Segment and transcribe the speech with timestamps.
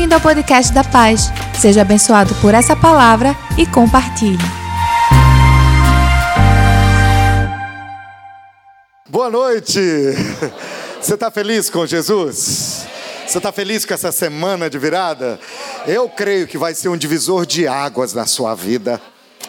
[0.00, 1.30] Bem-vindo ao podcast da Paz.
[1.60, 4.38] Seja abençoado por essa palavra e compartilhe.
[9.06, 9.78] Boa noite!
[10.98, 12.86] Você está feliz com Jesus?
[13.26, 15.38] Você está feliz com essa semana de virada?
[15.86, 18.98] Eu creio que vai ser um divisor de águas na sua vida.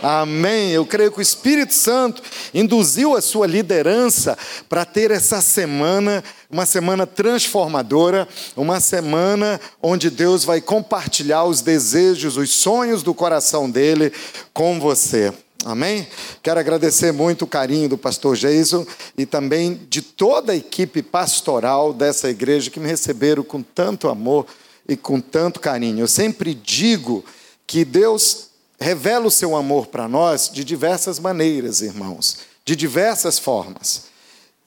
[0.02, 0.72] Amém.
[0.72, 2.24] Eu creio que o Espírito Santo
[2.54, 4.36] induziu a sua liderança
[4.68, 12.36] para ter essa semana, uma semana transformadora, uma semana onde Deus vai compartilhar os desejos,
[12.36, 14.12] os sonhos do coração dele
[14.54, 15.32] com você.
[15.64, 16.08] Amém?
[16.42, 18.84] Quero agradecer muito o carinho do pastor Jason
[19.16, 24.48] e também de toda a equipe pastoral dessa igreja que me receberam com tanto amor
[24.90, 26.00] e com tanto carinho.
[26.00, 27.24] Eu sempre digo
[27.68, 28.51] que Deus
[28.82, 34.06] revela o seu amor para nós de diversas maneiras, irmãos, de diversas formas.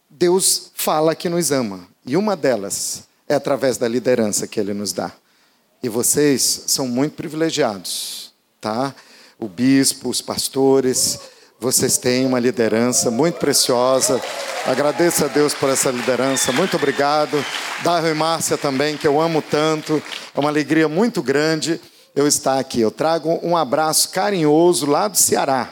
[0.09, 4.93] Deus fala que nos ama, e uma delas é através da liderança que ele nos
[4.93, 5.11] dá.
[5.83, 8.95] E vocês são muito privilegiados, tá?
[9.39, 11.19] O bispo, os pastores,
[11.59, 14.23] vocês têm uma liderança muito preciosa.
[14.65, 16.53] Agradeço a Deus por essa liderança.
[16.53, 17.45] Muito obrigado.
[17.83, 20.01] Darro e Márcia também, que eu amo tanto.
[20.35, 21.81] É uma alegria muito grande
[22.15, 22.81] eu estar aqui.
[22.81, 25.71] Eu trago um abraço carinhoso lá do Ceará.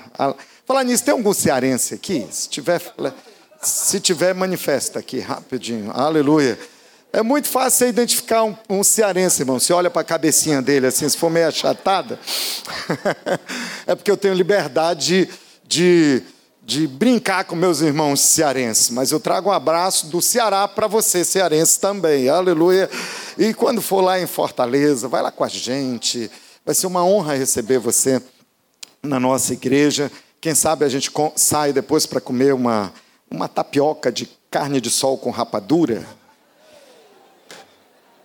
[0.66, 2.26] Falar nisso, tem algum cearense aqui?
[2.30, 2.80] Se tiver,
[3.60, 5.90] se tiver manifesta aqui rapidinho.
[5.92, 6.58] Aleluia.
[7.12, 9.60] É muito fácil você identificar um, um cearense, irmão.
[9.60, 12.18] Você olha para a cabecinha dele assim, se for meio achatada,
[13.86, 15.28] é porque eu tenho liberdade de,
[15.66, 16.22] de
[16.64, 21.24] de brincar com meus irmãos cearenses, mas eu trago um abraço do Ceará para você,
[21.24, 22.88] cearense também, aleluia.
[23.36, 26.30] E quando for lá em Fortaleza, vai lá com a gente,
[26.64, 28.22] vai ser uma honra receber você
[29.02, 30.10] na nossa igreja.
[30.40, 32.92] Quem sabe a gente sai depois para comer uma,
[33.28, 36.06] uma tapioca de carne de sol com rapadura,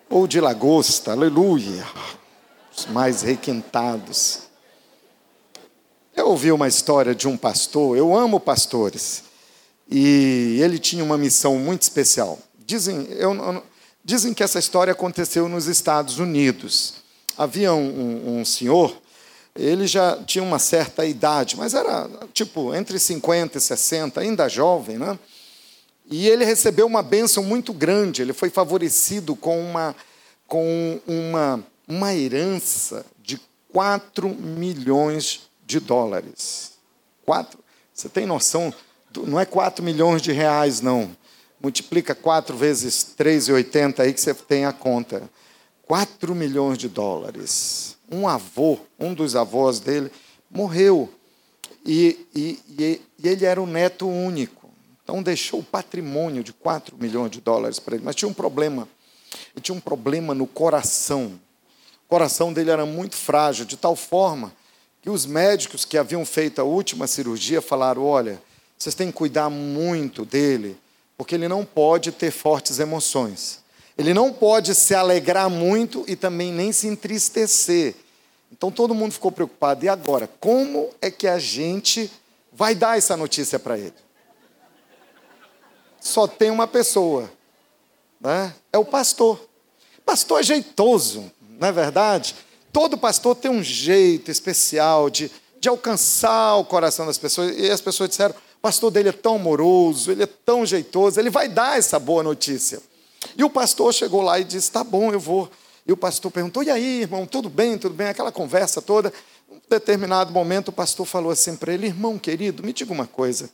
[0.10, 1.86] ou de lagosta, aleluia,
[2.76, 4.47] os mais requintados.
[6.18, 9.22] Eu ouvi uma história de um pastor, eu amo pastores,
[9.88, 12.40] e ele tinha uma missão muito especial.
[12.66, 13.64] Dizem, eu,
[14.04, 16.96] dizem que essa história aconteceu nos Estados Unidos.
[17.38, 18.98] Havia um, um, um senhor,
[19.56, 24.98] ele já tinha uma certa idade, mas era tipo entre 50 e 60, ainda jovem,
[24.98, 25.20] né?
[26.10, 29.96] E ele recebeu uma bênção muito grande, ele foi favorecido com uma,
[30.48, 33.40] com uma, uma herança de
[33.72, 36.72] 4 milhões de dólares.
[37.26, 37.60] Quatro,
[37.94, 38.74] você tem noção?
[39.26, 41.12] Não é 4 milhões de reais, não.
[41.62, 45.30] Multiplica 4 vezes 3,80 aí que você tem a conta.
[45.84, 47.98] 4 milhões de dólares.
[48.10, 50.10] Um avô, um dos avós dele,
[50.50, 51.14] morreu.
[51.86, 54.70] E, e, e, e ele era o neto único.
[55.04, 58.06] Então deixou o patrimônio de 4 milhões de dólares para ele.
[58.06, 58.88] Mas tinha um problema.
[59.54, 61.38] Ele tinha um problema no coração.
[62.06, 64.54] O coração dele era muito frágil, de tal forma
[65.08, 68.42] e os médicos que haviam feito a última cirurgia falaram: olha,
[68.78, 70.78] vocês têm que cuidar muito dele,
[71.18, 73.62] porque ele não pode ter fortes emoções.
[73.98, 77.96] Ele não pode se alegrar muito e também nem se entristecer.
[78.52, 79.86] Então todo mundo ficou preocupado.
[79.86, 82.12] E agora, como é que a gente
[82.52, 83.96] vai dar essa notícia para ele?
[86.02, 87.32] Só tem uma pessoa,
[88.20, 88.54] né?
[88.74, 89.40] é o pastor.
[90.06, 92.36] Pastor é jeitoso, não é verdade?
[92.78, 97.58] Todo pastor tem um jeito especial de, de alcançar o coração das pessoas.
[97.58, 101.32] E as pessoas disseram: o pastor dele é tão amoroso, ele é tão jeitoso, ele
[101.32, 102.80] vai dar essa boa notícia.
[103.36, 105.50] E o pastor chegou lá e disse: tá bom, eu vou.
[105.88, 108.10] E o pastor perguntou: e aí, irmão, tudo bem, tudo bem?
[108.10, 109.12] Aquela conversa toda.
[109.52, 113.50] Em determinado momento, o pastor falou assim para ele: irmão querido, me diga uma coisa.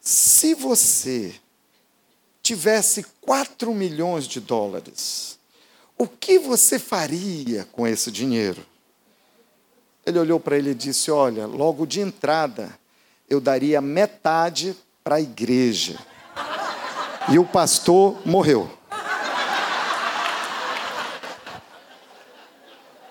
[0.00, 1.32] Se você
[2.42, 5.38] tivesse 4 milhões de dólares,
[6.00, 8.64] o que você faria com esse dinheiro?
[10.06, 12.74] Ele olhou para ele e disse: Olha, logo de entrada,
[13.28, 14.74] eu daria metade
[15.04, 15.98] para a igreja.
[17.30, 18.70] E o pastor morreu.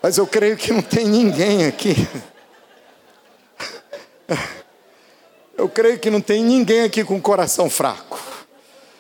[0.02, 1.94] Mas eu creio que não tem ninguém aqui.
[5.56, 8.29] Eu creio que não tem ninguém aqui com coração fraco.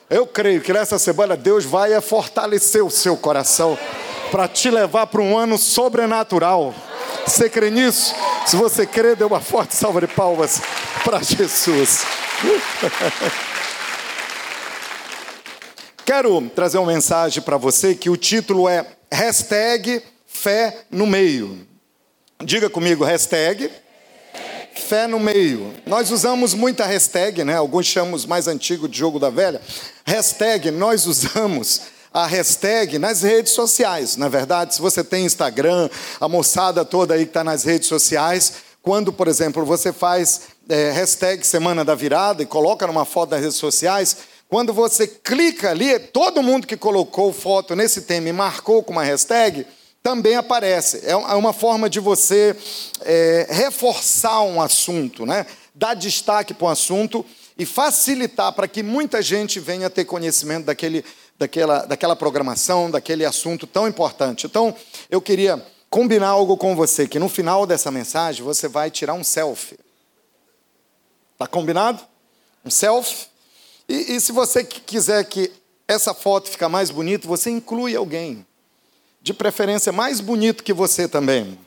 [0.09, 3.77] Eu creio que nessa semana Deus vai fortalecer o seu coração
[4.31, 6.73] para te levar para um ano sobrenatural.
[7.27, 8.15] Você crê nisso?
[8.47, 10.61] Se você crê, dê uma forte salva de palmas
[11.03, 12.03] para Jesus.
[16.03, 21.67] Quero trazer uma mensagem para você que o título é hashtag fé no meio.
[22.43, 23.69] Diga comigo, hashtag
[24.75, 25.73] fé no meio.
[25.85, 27.55] Nós usamos muita hashtag, né?
[27.55, 29.61] Alguns chamamos mais antigo de jogo da velha.
[30.05, 31.81] Hashtag nós usamos
[32.13, 34.15] a hashtag nas redes sociais.
[34.15, 35.89] Na verdade, se você tem Instagram,
[36.19, 40.91] a moçada toda aí que está nas redes sociais, quando, por exemplo, você faz é,
[40.91, 44.17] hashtag Semana da Virada e coloca numa foto nas redes sociais,
[44.47, 49.03] quando você clica ali, todo mundo que colocou foto nesse tema e marcou com uma
[49.03, 49.65] hashtag,
[50.09, 51.05] também aparece.
[51.05, 52.55] É, é uma forma de você
[53.01, 55.45] é, reforçar um assunto, né?
[55.75, 57.23] dar destaque para um assunto
[57.57, 61.05] e facilitar para que muita gente venha ter conhecimento daquele,
[61.37, 64.47] daquela, daquela programação, daquele assunto tão importante.
[64.47, 64.75] Então,
[65.11, 69.23] eu queria combinar algo com você, que no final dessa mensagem você vai tirar um
[69.23, 69.77] selfie.
[71.33, 72.01] Está combinado?
[72.65, 73.27] Um selfie
[73.87, 75.51] e, e se você quiser que
[75.87, 78.45] essa foto fique mais bonita, você inclui alguém.
[79.21, 81.57] De preferência mais bonito que você também.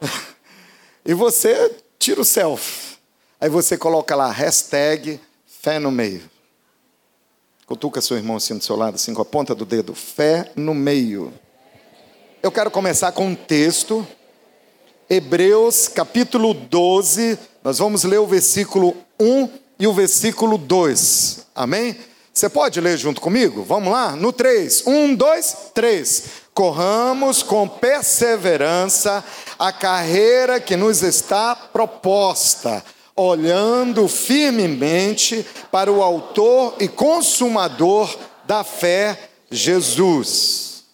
[1.04, 2.96] e você tira o selfie.
[3.40, 6.22] Aí você coloca lá, hashtag fé no meio.
[7.66, 9.94] Cutuca seu irmão assim do seu lado, assim com a ponta do dedo.
[9.94, 11.32] Fé no meio.
[12.42, 14.06] Eu quero começar com um texto.
[15.08, 17.38] Hebreus capítulo 12.
[17.62, 19.48] Nós vamos ler o versículo 1
[19.78, 21.46] e o versículo 2.
[21.54, 21.96] Amém?
[22.32, 23.62] Você pode ler junto comigo?
[23.62, 24.16] Vamos lá?
[24.16, 24.86] No 3.
[24.86, 26.24] 1, 2, 3.
[26.54, 29.24] Corramos com perseverança
[29.58, 32.84] a carreira que nos está proposta,
[33.16, 38.14] olhando firmemente para o Autor e Consumador
[38.44, 40.84] da fé, Jesus.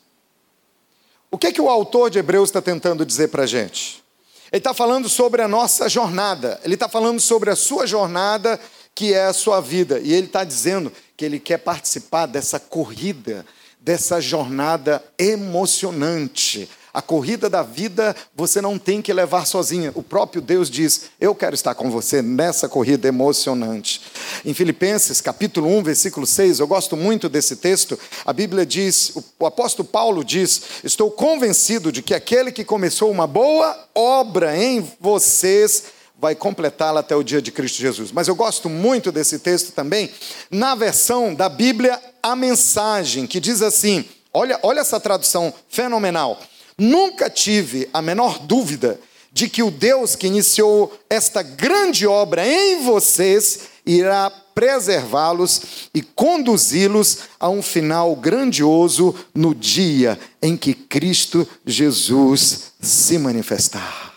[1.30, 4.02] O que, é que o autor de Hebreus está tentando dizer para a gente?
[4.50, 8.58] Ele está falando sobre a nossa jornada, ele está falando sobre a sua jornada
[8.94, 10.00] que é a sua vida.
[10.00, 13.44] E ele está dizendo que ele quer participar dessa corrida,
[13.80, 16.68] dessa jornada emocionante.
[16.92, 19.92] A corrida da vida você não tem que levar sozinha.
[19.94, 24.00] O próprio Deus diz: Eu quero estar com você nessa corrida emocionante.
[24.44, 27.98] Em Filipenses, capítulo 1, versículo 6, eu gosto muito desse texto.
[28.24, 33.26] A Bíblia diz, o apóstolo Paulo diz: Estou convencido de que aquele que começou uma
[33.26, 38.10] boa obra em vocês vai completá-la até o dia de Cristo Jesus.
[38.10, 40.10] Mas eu gosto muito desse texto também,
[40.50, 44.04] na versão da Bíblia, a mensagem, que diz assim:
[44.34, 46.40] olha, olha essa tradução fenomenal.
[46.76, 49.00] Nunca tive a menor dúvida
[49.32, 57.18] de que o Deus que iniciou esta grande obra em vocês irá preservá-los e conduzi-los
[57.38, 64.07] a um final grandioso no dia em que Cristo Jesus se manifestar.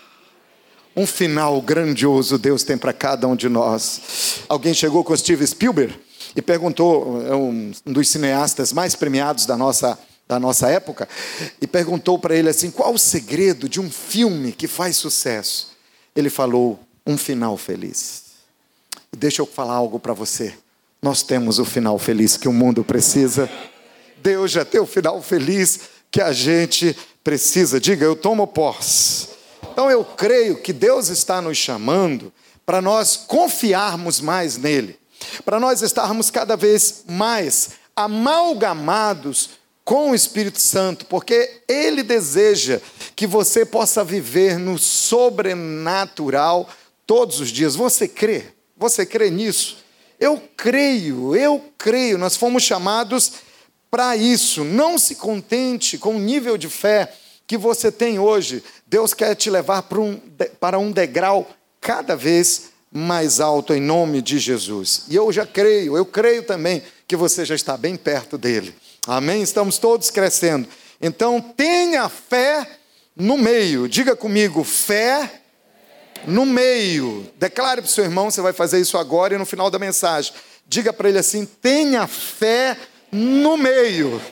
[0.94, 4.42] Um final grandioso Deus tem para cada um de nós.
[4.48, 5.94] Alguém chegou com Steve Spielberg
[6.36, 9.98] e perguntou, é um dos cineastas mais premiados da nossa,
[10.28, 11.08] da nossa época,
[11.60, 15.72] e perguntou para ele assim: qual o segredo de um filme que faz sucesso?
[16.14, 18.24] Ele falou: um final feliz.
[19.16, 20.54] Deixa eu falar algo para você.
[21.00, 23.50] Nós temos o final feliz que o mundo precisa.
[24.22, 25.80] Deus já tem o final feliz
[26.10, 27.80] que a gente precisa.
[27.80, 29.32] Diga, eu tomo posse
[29.72, 32.30] então eu creio que Deus está nos chamando
[32.66, 34.98] para nós confiarmos mais nele,
[35.46, 39.50] para nós estarmos cada vez mais amalgamados
[39.82, 42.82] com o Espírito Santo, porque ele deseja
[43.16, 46.68] que você possa viver no sobrenatural
[47.06, 47.74] todos os dias.
[47.74, 48.44] Você crê?
[48.76, 49.78] Você crê nisso?
[50.20, 52.18] Eu creio, eu creio.
[52.18, 53.32] Nós fomos chamados
[53.90, 54.64] para isso.
[54.64, 57.10] Não se contente com o nível de fé
[57.52, 58.64] que você tem hoje.
[58.86, 60.18] Deus quer te levar para um,
[60.58, 61.46] para um degrau
[61.82, 65.02] cada vez mais alto em nome de Jesus.
[65.10, 68.74] E eu já creio, eu creio também que você já está bem perto dele.
[69.06, 69.42] Amém?
[69.42, 70.66] Estamos todos crescendo.
[70.98, 72.66] Então tenha fé
[73.14, 73.86] no meio.
[73.86, 75.42] Diga comigo, fé
[76.26, 77.30] no meio.
[77.38, 80.32] Declare para o seu irmão, você vai fazer isso agora e no final da mensagem.
[80.66, 82.78] Diga para ele assim: tenha fé
[83.12, 84.22] no meio.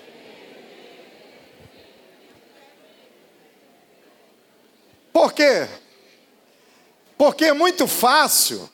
[5.20, 5.68] Por quê?
[7.18, 8.66] Porque é muito fácil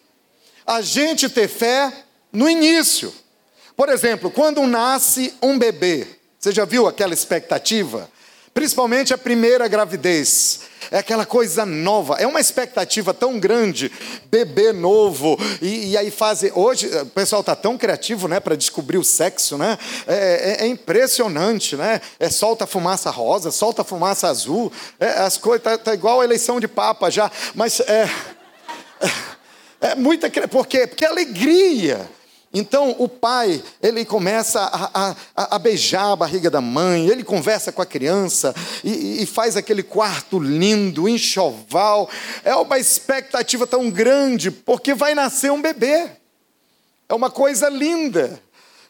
[0.65, 1.93] a gente ter fé
[2.33, 3.13] no início.
[3.77, 6.07] Por exemplo, quando nasce um bebê,
[6.39, 8.09] você já viu aquela expectativa?
[8.57, 10.61] Principalmente a primeira gravidez.
[10.91, 13.93] É aquela coisa nova, é uma expectativa tão grande,
[14.31, 16.51] bebê novo, e, e aí fazem.
[16.55, 19.77] Hoje o pessoal está tão criativo né, para descobrir o sexo, né?
[20.07, 20.15] É,
[20.63, 22.01] é, é, impressionante, né?
[22.19, 26.59] É solta fumaça rosa, solta fumaça azul, é, as coisas, tá, tá, igual a eleição
[26.59, 28.09] de Papa já, mas é.
[29.83, 30.31] É, é muita.
[30.49, 30.87] Por quê?
[30.87, 32.09] Porque é alegria.
[32.59, 37.71] Então o pai, ele começa a, a, a, beijar a barriga da mãe, ele conversa
[37.71, 42.09] com a criança e, e, faz aquele quarto lindo, enxoval.
[42.43, 46.09] É uma expectativa tão grande, porque vai nascer um bebê.
[47.07, 48.41] É uma coisa linda.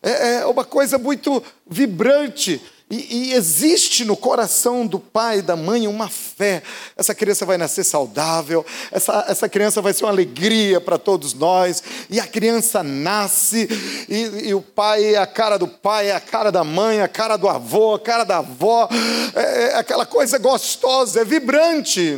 [0.01, 2.63] É, é uma coisa muito vibrante.
[2.88, 6.62] E, e, existe no coração do pai e da mãe uma fé.
[6.97, 11.83] Essa criança vai nascer saudável, essa, essa criança vai ser uma alegria para todos nós.
[12.09, 13.69] E a criança nasce,
[14.09, 17.02] e, e, o pai é a cara do pai, é a cara da mãe, é
[17.02, 18.88] a cara do avô, a cara da avó.
[19.35, 22.16] É, é aquela coisa gostosa, é vibrante.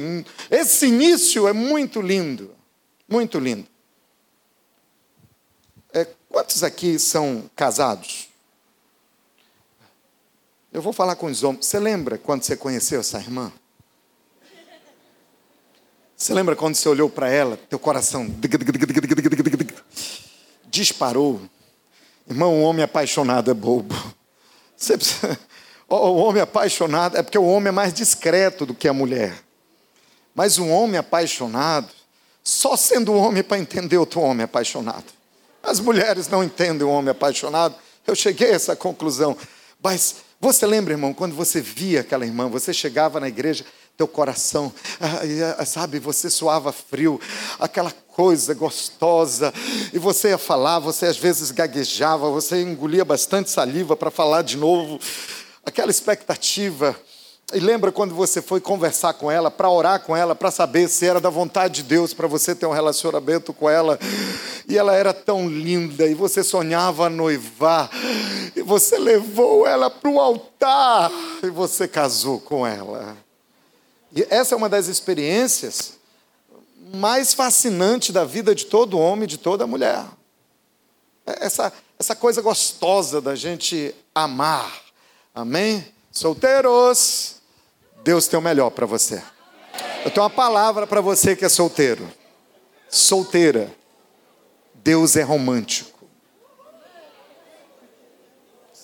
[0.51, 2.55] Esse início é muito lindo,
[3.09, 3.67] muito lindo.
[5.95, 8.28] É, quantos aqui são casados?
[10.73, 11.67] Eu vou falar com os homens.
[11.67, 13.51] Você lembra quando você conheceu essa irmã?
[16.17, 18.27] Você lembra quando você olhou para ela, teu coração
[20.69, 21.41] disparou?
[22.29, 23.95] Irmão, o homem apaixonado é bobo.
[24.77, 25.39] Você precisa...
[25.91, 29.43] O homem apaixonado é porque o homem é mais discreto do que a mulher.
[30.35, 31.89] Mas um homem apaixonado,
[32.45, 35.07] só sendo homem para entender outro homem apaixonado.
[35.63, 37.75] As mulheres não entendem o homem apaixonado.
[38.07, 39.35] Eu cheguei a essa conclusão.
[39.83, 43.65] Mas você lembra, irmão, quando você via aquela irmã, você chegava na igreja,
[43.97, 44.73] teu coração,
[45.67, 47.21] sabe, você suava frio,
[47.59, 49.53] aquela coisa gostosa,
[49.93, 54.57] e você ia falar, você às vezes gaguejava, você engolia bastante saliva para falar de
[54.57, 55.01] novo,
[55.67, 56.95] aquela expectativa.
[57.53, 61.07] E lembra quando você foi conversar com ela, para orar com ela, para saber se
[61.07, 63.99] era da vontade de Deus para você ter um relacionamento com ela.
[64.69, 67.91] E ela era tão linda, e você sonhava noivar,
[68.69, 71.11] você levou ela para o altar,
[71.43, 73.17] e você casou com ela.
[74.15, 75.95] E essa é uma das experiências
[76.95, 80.05] mais fascinantes da vida de todo homem de toda mulher.
[81.27, 84.71] É essa, essa coisa gostosa da gente amar.
[85.35, 85.85] Amém?
[86.13, 87.37] Solteiros,
[88.05, 89.23] Deus tem o melhor para você.
[90.05, 92.07] Eu tenho uma palavra para você que é solteiro.
[92.89, 93.75] Solteira.
[94.75, 95.98] Deus é romântico.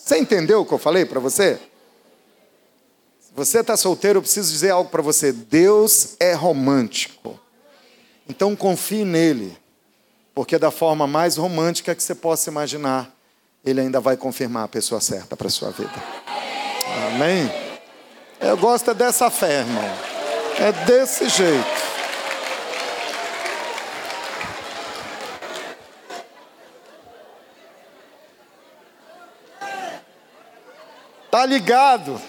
[0.05, 1.59] Você entendeu o que eu falei para você?
[3.19, 5.33] Se você está solteiro, eu preciso dizer algo para você.
[5.33, 7.41] Deus é romântico.
[8.29, 9.57] Então confie nele,
[10.35, 13.17] porque da forma mais romântica que você possa imaginar,
[13.65, 15.95] ele ainda vai confirmar a pessoa certa para sua vida.
[17.07, 17.51] Amém?
[18.43, 19.91] Eu gosto dessa fé, irmão.
[20.59, 21.94] É desse jeito.
[31.35, 32.23] Tá ligado?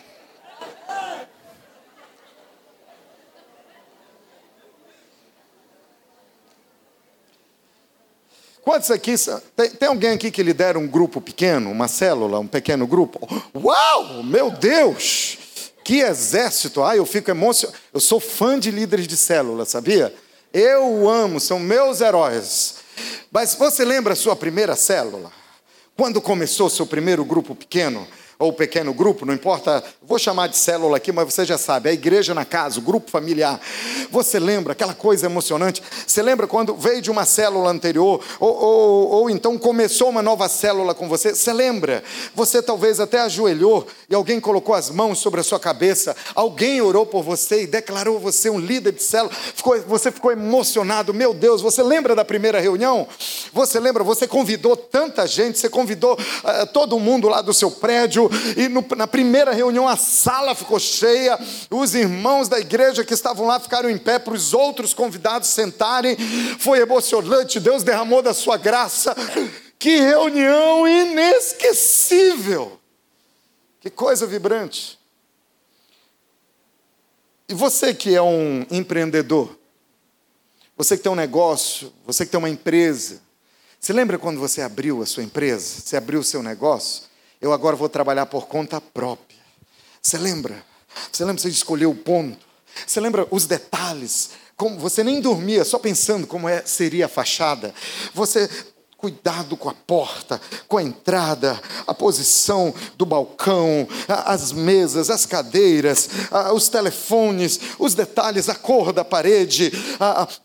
[8.64, 9.14] Quantos aqui.
[9.56, 13.20] Tem, tem, alguém aqui que lidera um grupo pequeno, uma célula, um pequeno grupo?
[13.56, 14.24] Uau!
[14.24, 15.38] Meu Deus!
[15.84, 16.84] Que exército!
[16.84, 17.78] Ah, eu fico emocionado.
[17.94, 20.12] Eu sou fã de líderes de célula, sabia?
[20.52, 22.78] Eu amo, são meus heróis.
[23.32, 25.32] Mas você lembra a sua primeira célula?
[25.96, 28.08] Quando começou seu primeiro grupo pequeno?
[28.38, 31.94] Ou pequeno grupo, não importa, vou chamar de célula aqui, mas você já sabe, a
[31.94, 33.60] igreja na casa, o grupo familiar.
[34.12, 35.82] Você lembra aquela coisa emocionante?
[36.06, 40.50] Você lembra quando veio de uma célula anterior, ou, ou, ou então começou uma nova
[40.50, 41.34] célula com você?
[41.34, 42.04] Você lembra?
[42.34, 47.06] Você talvez até ajoelhou e alguém colocou as mãos sobre a sua cabeça, alguém orou
[47.06, 51.62] por você e declarou você um líder de célula, ficou, você ficou emocionado, meu Deus,
[51.62, 53.08] você lembra da primeira reunião?
[53.54, 58.25] Você lembra, você convidou tanta gente, você convidou uh, todo mundo lá do seu prédio,
[58.58, 61.38] e no, na primeira reunião a sala ficou cheia,
[61.70, 66.18] os irmãos da igreja que estavam lá ficaram em pé para os outros convidados sentarem,
[66.60, 69.16] foi emocionante, Deus derramou da sua graça,
[69.78, 72.80] que reunião inesquecível,
[73.80, 75.00] que coisa vibrante.
[77.48, 79.56] E você que é um empreendedor,
[80.76, 83.22] você que tem um negócio, você que tem uma empresa,
[83.80, 85.80] você lembra quando você abriu a sua empresa?
[85.80, 87.04] Você abriu o seu negócio?
[87.42, 89.40] Eu agora vou trabalhar por conta própria.
[90.02, 90.64] Você lembra?
[91.12, 92.46] Você lembra você escolheu o ponto?
[92.86, 94.32] Você lembra os detalhes?
[94.56, 97.74] Como você nem dormia só pensando como é, seria a fachada.
[98.14, 98.50] Você
[99.06, 106.10] Cuidado com a porta, com a entrada, a posição do balcão, as mesas, as cadeiras,
[106.56, 109.72] os telefones, os detalhes, a cor da parede.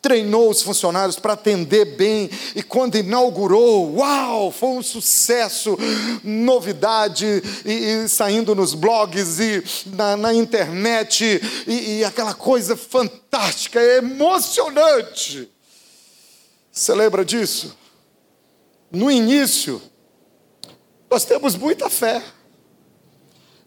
[0.03, 5.79] Treinou os funcionários para atender bem e quando inaugurou, uau, foi um sucesso,
[6.23, 7.73] novidade e,
[8.05, 15.49] e saindo nos blogs e na, na internet e, e aquela coisa fantástica, emocionante.
[16.71, 17.80] Você lembra disso?
[18.91, 19.81] No início,
[21.11, 22.23] nós temos muita fé.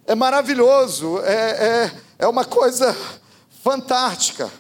[0.06, 2.96] É maravilhoso, é, é, é uma coisa
[3.64, 4.52] fantástica.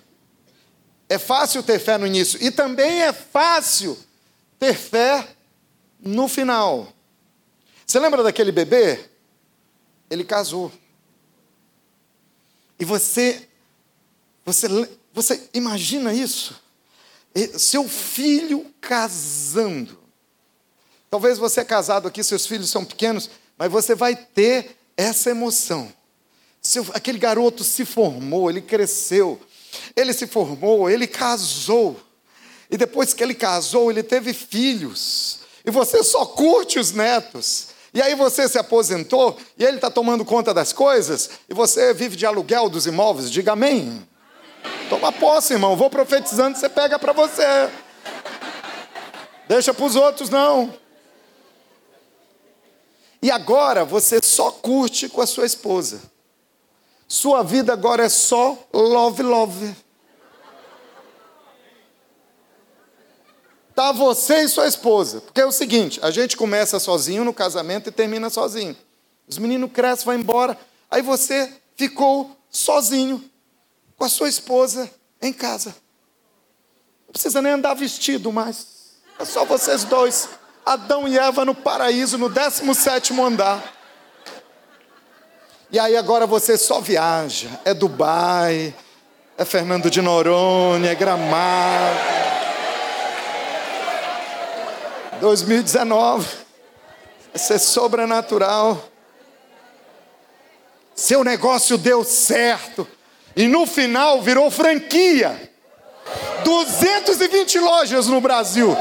[1.09, 3.97] É fácil ter fé no início e também é fácil
[4.57, 5.27] ter fé
[5.99, 6.91] no final.
[7.85, 9.09] Você lembra daquele bebê?
[10.09, 10.71] Ele casou.
[12.79, 13.47] E você,
[14.45, 14.67] você,
[15.13, 16.61] você imagina isso?
[17.57, 20.02] Seu filho casando.
[21.13, 25.93] Talvez você é casado aqui, seus filhos são pequenos, mas você vai ter essa emoção.
[26.59, 29.39] Seu, aquele garoto se formou, ele cresceu,
[29.95, 32.01] ele se formou, ele casou.
[32.67, 35.41] E depois que ele casou, ele teve filhos.
[35.63, 37.67] E você só curte os netos.
[37.93, 42.15] E aí você se aposentou e ele está tomando conta das coisas e você vive
[42.15, 43.29] de aluguel dos imóveis.
[43.29, 44.03] Diga amém.
[44.89, 45.77] Toma posse, irmão.
[45.77, 47.69] Vou profetizando, você pega para você.
[49.47, 50.81] Deixa para os outros, não.
[53.23, 56.01] E agora você só curte com a sua esposa.
[57.07, 59.73] Sua vida agora é só love, love.
[63.73, 65.21] Tá você e sua esposa.
[65.21, 68.75] Porque é o seguinte, a gente começa sozinho no casamento e termina sozinho.
[69.25, 70.59] Os meninos crescem, vão embora.
[70.91, 73.23] Aí você ficou sozinho
[73.95, 75.73] com a sua esposa em casa.
[77.07, 78.97] Não precisa nem andar vestido mais.
[79.17, 80.27] É só vocês dois.
[80.65, 83.61] Adão e Eva no paraíso, no 17 andar.
[85.71, 87.49] E aí agora você só viaja.
[87.65, 88.73] É Dubai,
[89.37, 91.97] é Fernando de Noronha, é Gramado.
[95.19, 96.27] 2019.
[97.33, 98.89] Vai ser sobrenatural.
[100.95, 102.87] Seu negócio deu certo.
[103.35, 105.51] E no final virou franquia.
[106.43, 108.75] 220 lojas no Brasil.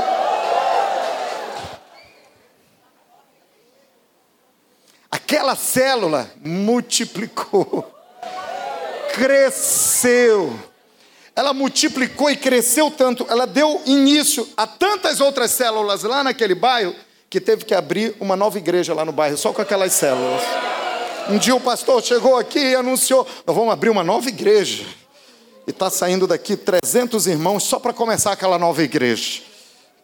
[5.32, 7.90] Aquela célula multiplicou,
[9.14, 10.52] cresceu
[11.34, 16.94] ela multiplicou e cresceu tanto, ela deu início a tantas outras células lá naquele bairro,
[17.30, 20.42] que teve que abrir uma nova igreja lá no bairro, só com aquelas células.
[21.30, 24.84] Um dia o pastor chegou aqui e anunciou: Nós vamos abrir uma nova igreja.
[25.66, 29.40] E está saindo daqui 300 irmãos só para começar aquela nova igreja.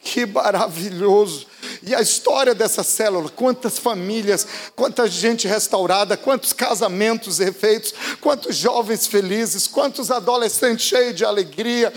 [0.00, 1.46] Que maravilhoso!
[1.82, 9.06] E a história dessa célula, quantas famílias, quanta gente restaurada, quantos casamentos refeitos, quantos jovens
[9.06, 11.92] felizes, quantos adolescentes cheios de alegria.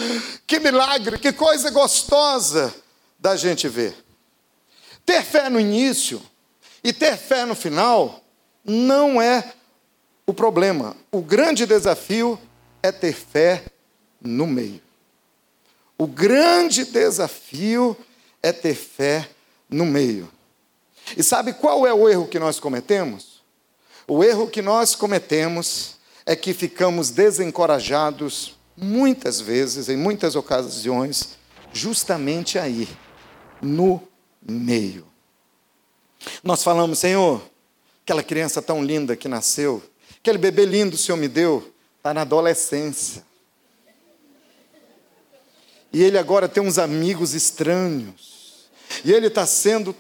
[0.46, 2.74] Que milagre, que coisa gostosa
[3.20, 3.96] da gente ver.
[5.06, 6.22] Ter fé no início
[6.84, 8.24] e ter fé no final
[8.63, 9.54] não é
[10.26, 10.96] o problema.
[11.12, 12.39] O grande desafio
[12.82, 13.63] é ter fé
[14.22, 14.82] no meio.
[15.98, 17.96] O grande desafio
[18.41, 19.30] é ter fé
[19.71, 20.29] no meio.
[21.17, 23.41] E sabe qual é o erro que nós cometemos?
[24.07, 31.38] O erro que nós cometemos é que ficamos desencorajados muitas vezes, em muitas ocasiões,
[31.71, 32.88] justamente aí,
[33.62, 34.01] no
[34.41, 35.05] meio.
[36.43, 37.41] Nós falamos, Senhor,
[38.03, 39.81] aquela criança tão linda que nasceu,
[40.19, 43.23] aquele bebê lindo o Senhor me deu, está na adolescência.
[45.93, 48.31] E ele agora tem uns amigos estranhos.
[49.04, 49.95] E ele está sendo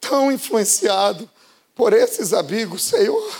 [0.00, 1.28] tão influenciado
[1.74, 2.84] por esses amigos.
[2.84, 3.32] Senhor,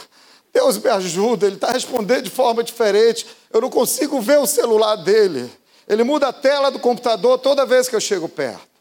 [0.53, 1.47] Deus me ajuda.
[1.47, 3.27] Ele está respondendo de forma diferente.
[3.53, 5.51] Eu não consigo ver o celular dele.
[5.87, 8.75] Ele muda a tela do computador toda vez que eu chego perto.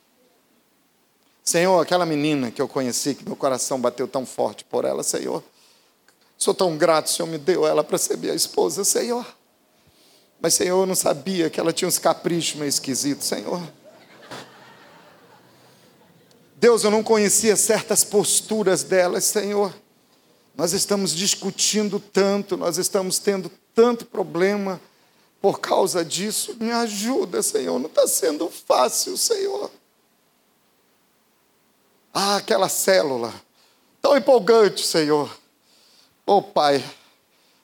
[1.43, 5.43] Senhor, aquela menina que eu conheci, que meu coração bateu tão forte por ela, Senhor.
[6.38, 9.25] Sou tão grato, o Senhor me deu ela para ser minha esposa, Senhor.
[10.39, 13.62] Mas, Senhor, eu não sabia que ela tinha uns caprichos meio esquisitos, Senhor.
[16.63, 19.76] Deus, eu não conhecia certas posturas delas, Senhor.
[20.56, 24.80] Nós estamos discutindo tanto, nós estamos tendo tanto problema
[25.41, 26.56] por causa disso.
[26.58, 27.78] Me ajuda, Senhor.
[27.80, 29.69] Não está sendo fácil, Senhor.
[32.13, 33.34] Ah, aquela célula,
[34.02, 35.38] tão empolgante, Senhor.
[36.26, 36.82] Oh, Pai,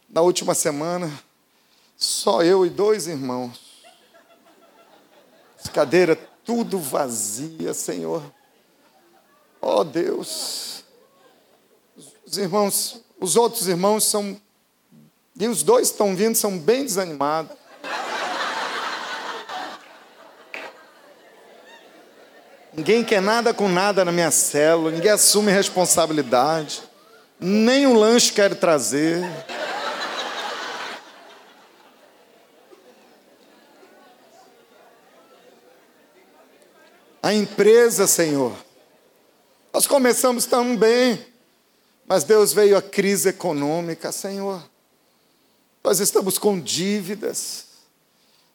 [0.10, 1.10] na última semana
[1.96, 3.82] só eu e dois irmãos.
[5.58, 8.22] As cadeiras tudo vazia, Senhor.
[9.62, 10.84] Oh, Deus.
[12.26, 14.40] Os irmãos, os outros irmãos são.
[15.40, 17.58] E os dois estão vindo, são bem desanimados.
[22.74, 26.82] Ninguém quer nada com nada na minha célula, ninguém assume responsabilidade,
[27.40, 29.22] nem o lanche quer trazer.
[37.22, 38.54] a empresa, Senhor.
[39.80, 41.26] Nós começamos tão bem,
[42.06, 44.62] mas Deus veio a crise econômica, Senhor.
[45.82, 47.64] Nós estamos com dívidas.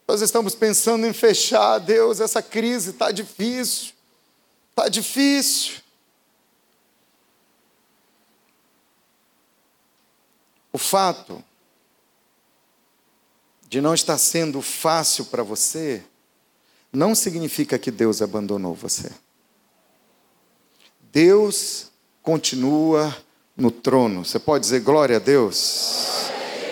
[0.07, 3.95] Nós estamos pensando em fechar, Deus, essa crise está difícil.
[4.69, 5.77] Está difícil.
[10.71, 11.43] o fato
[13.67, 16.05] de não estar sendo fácil para você,
[16.93, 19.11] não significa que Deus abandonou você.
[21.15, 23.17] Deus continua
[23.57, 24.25] no trono.
[24.25, 26.27] Você pode dizer glória a Deus?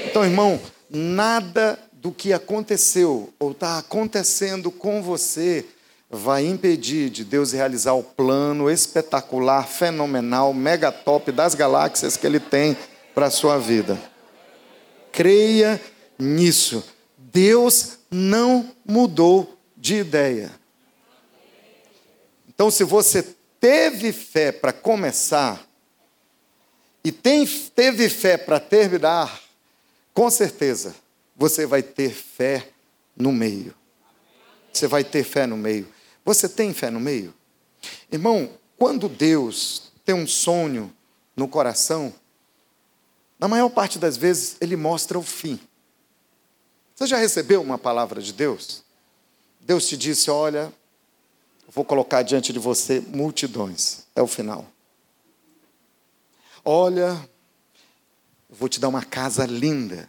[0.05, 5.65] Então, irmão, nada do que aconteceu ou está acontecendo com você
[6.11, 12.41] vai impedir de Deus realizar o plano espetacular, fenomenal, mega top das galáxias que Ele
[12.41, 12.77] tem
[13.15, 13.97] para a sua vida.
[15.13, 15.81] Creia
[16.19, 16.83] nisso.
[17.17, 20.51] Deus não mudou de ideia.
[22.49, 23.25] Então, se você
[23.63, 25.65] teve fé para começar
[27.05, 29.41] e tem, teve fé para terminar,
[30.13, 30.97] com certeza
[31.37, 32.69] você vai ter fé
[33.17, 33.73] no meio.
[34.73, 35.87] Você vai ter fé no meio.
[36.25, 37.33] Você tem fé no meio?
[38.11, 40.93] Irmão, quando Deus tem um sonho
[41.37, 42.13] no coração,
[43.39, 45.61] na maior parte das vezes ele mostra o fim.
[46.97, 48.83] Você já recebeu uma palavra de Deus?
[49.61, 50.73] Deus te disse: Olha,
[51.73, 54.05] vou colocar diante de você multidões.
[54.15, 54.67] É o final.
[56.65, 57.29] Olha,
[58.49, 60.09] vou te dar uma casa linda.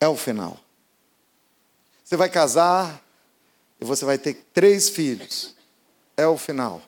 [0.00, 0.58] É o final.
[2.02, 3.02] Você vai casar
[3.80, 5.54] e você vai ter três filhos.
[6.16, 6.82] É o final.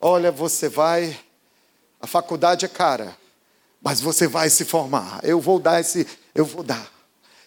[0.00, 1.18] Olha, você vai.
[2.00, 3.16] A faculdade é cara,
[3.82, 5.20] mas você vai se formar.
[5.22, 6.90] Eu vou dar esse, eu vou dar.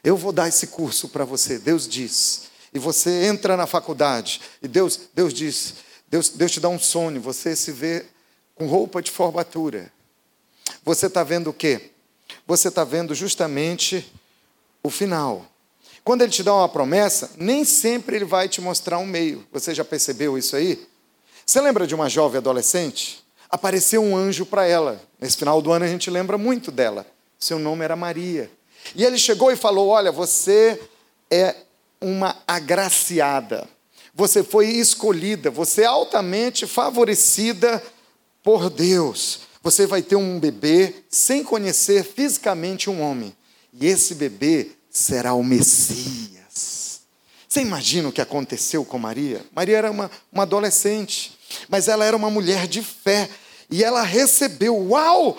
[0.04, 1.58] Eu vou dar esse curso para você.
[1.58, 5.76] Deus diz e você entra na faculdade e Deus, Deus diz,
[6.08, 8.06] Deus, Deus te dá um sonho, você se vê
[8.56, 9.92] com roupa de formatura.
[10.84, 11.92] Você está vendo o quê?
[12.46, 14.12] Você está vendo justamente
[14.82, 15.46] o final.
[16.04, 19.48] Quando ele te dá uma promessa, nem sempre ele vai te mostrar um meio.
[19.52, 20.86] Você já percebeu isso aí?
[21.46, 23.24] Você lembra de uma jovem adolescente?
[23.50, 25.02] Apareceu um anjo para ela.
[25.20, 27.06] Nesse final do ano a gente lembra muito dela.
[27.40, 28.52] Seu nome era Maria.
[28.96, 30.82] E ele chegou e falou: Olha, você
[31.32, 31.56] é
[32.04, 33.68] uma agraciada.
[34.14, 37.82] Você foi escolhida, você é altamente favorecida
[38.44, 39.40] por Deus.
[39.64, 43.34] Você vai ter um bebê sem conhecer fisicamente um homem.
[43.74, 47.02] E esse bebê será o Messias.
[47.48, 49.44] Você imagina o que aconteceu com Maria?
[49.56, 51.38] Maria era uma, uma adolescente,
[51.70, 53.30] mas ela era uma mulher de fé.
[53.74, 55.36] E ela recebeu, uau!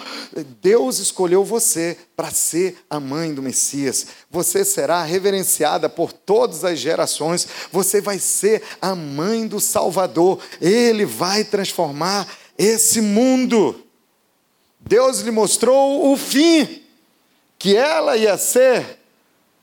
[0.61, 4.09] Deus escolheu você para ser a mãe do Messias.
[4.29, 7.47] Você será reverenciada por todas as gerações.
[7.71, 10.41] Você vai ser a mãe do Salvador.
[10.61, 12.27] Ele vai transformar
[12.59, 13.81] esse mundo.
[14.81, 16.83] Deus lhe mostrou o fim,
[17.57, 18.99] que ela ia ser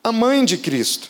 [0.01, 1.09] a mãe de Cristo,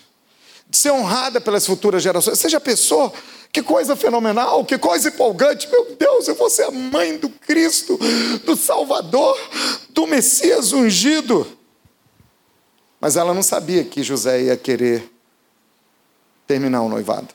[0.67, 2.41] de ser honrada pelas futuras gerações.
[2.41, 3.13] Já pensou
[3.51, 5.67] que coisa fenomenal, que coisa empolgante.
[5.69, 7.99] Meu Deus, eu vou ser a mãe do Cristo,
[8.45, 9.37] do Salvador,
[9.89, 11.45] do Messias ungido.
[12.99, 15.11] Mas ela não sabia que José ia querer
[16.47, 17.29] terminar o noivado.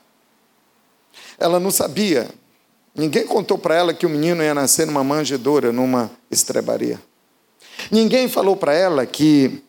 [1.39, 2.31] Ela não sabia.
[2.95, 6.99] Ninguém contou para ela que o menino ia nascer numa manjedoura, numa estrebaria.
[7.91, 9.63] Ninguém falou para ela que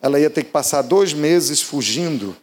[0.00, 2.36] ela ia ter que passar dois meses fugindo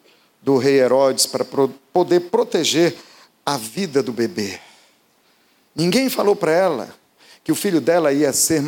[0.44, 1.46] do rei Herodes para
[1.94, 2.96] poder proteger
[3.46, 4.60] a vida do bebê.
[5.76, 6.96] Ninguém falou para ela
[7.44, 8.62] que o filho dela ia ser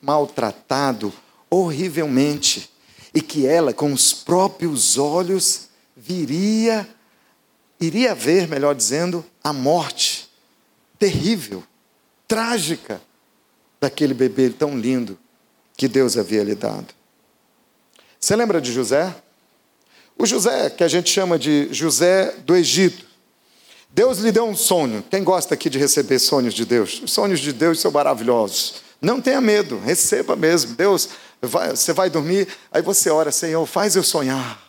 [0.00, 1.12] maltratado
[1.48, 2.70] horrivelmente
[3.14, 6.88] e que ela, com os próprios olhos, viria,
[7.80, 10.28] iria ver, melhor dizendo, a morte
[10.98, 11.62] terrível,
[12.28, 13.00] trágica
[13.80, 15.18] daquele bebê tão lindo
[15.76, 16.94] que Deus havia lhe dado.
[18.18, 19.14] Você lembra de José?
[20.20, 23.06] O José, que a gente chama de José do Egito.
[23.88, 25.02] Deus lhe deu um sonho.
[25.10, 27.00] Quem gosta aqui de receber sonhos de Deus?
[27.02, 28.82] Os sonhos de Deus são maravilhosos.
[29.00, 30.74] Não tenha medo, receba mesmo.
[30.74, 31.08] Deus,
[31.40, 34.60] vai, você vai dormir, aí você ora, Senhor, faz eu sonhar.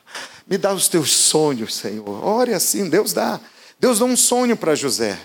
[0.47, 2.25] Me dá os teus sonhos, Senhor.
[2.25, 3.37] Ore assim, Deus dá.
[3.77, 5.19] Deus dá um sonho para José.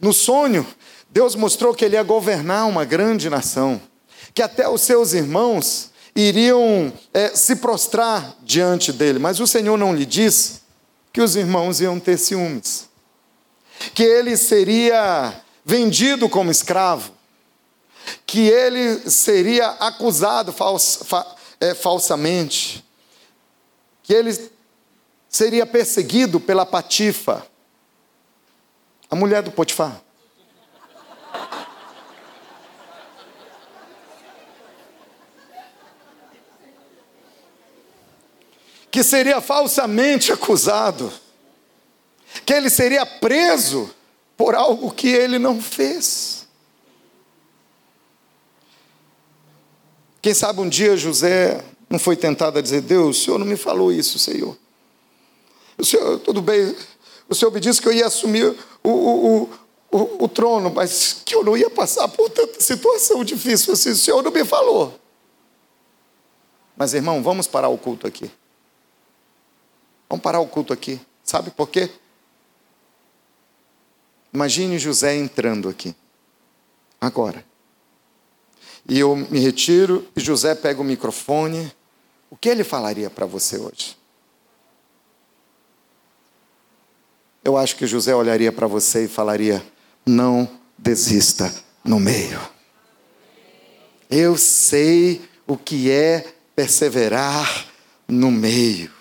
[0.00, 0.66] No sonho,
[1.08, 3.80] Deus mostrou que ele ia governar uma grande nação,
[4.34, 9.94] que até os seus irmãos iriam é, se prostrar diante dele, mas o Senhor não
[9.94, 10.62] lhe disse
[11.12, 12.88] que os irmãos iam ter ciúmes,
[13.94, 15.32] que ele seria
[15.64, 17.12] vendido como escravo,
[18.26, 22.84] que ele seria acusado fa, é, falsamente,
[24.02, 24.50] que ele
[25.28, 27.46] seria perseguido pela Patifa,
[29.08, 30.00] a mulher do Potifar.
[39.08, 41.12] Seria falsamente acusado,
[42.44, 43.90] que ele seria preso
[44.36, 46.46] por algo que ele não fez.
[50.20, 53.56] Quem sabe um dia José não foi tentado a dizer: Deus, o senhor não me
[53.56, 54.56] falou isso, Senhor.
[55.76, 56.74] O senhor, tudo bem,
[57.28, 59.50] o senhor me disse que eu ia assumir o, o,
[59.90, 63.90] o, o trono, mas que eu não ia passar por tanta situação difícil assim.
[63.90, 64.98] O senhor não me falou.
[66.76, 68.30] Mas, irmão, vamos parar o culto aqui.
[70.08, 71.00] Vamos parar o culto aqui.
[71.22, 71.90] Sabe por quê?
[74.32, 75.94] Imagine José entrando aqui.
[77.00, 77.44] Agora.
[78.88, 81.70] E eu me retiro e José pega o microfone.
[82.30, 83.96] O que ele falaria para você hoje?
[87.44, 89.64] Eu acho que José olharia para você e falaria:
[90.06, 91.52] não desista
[91.84, 92.40] no meio.
[94.10, 97.66] Eu sei o que é perseverar
[98.06, 98.97] no meio.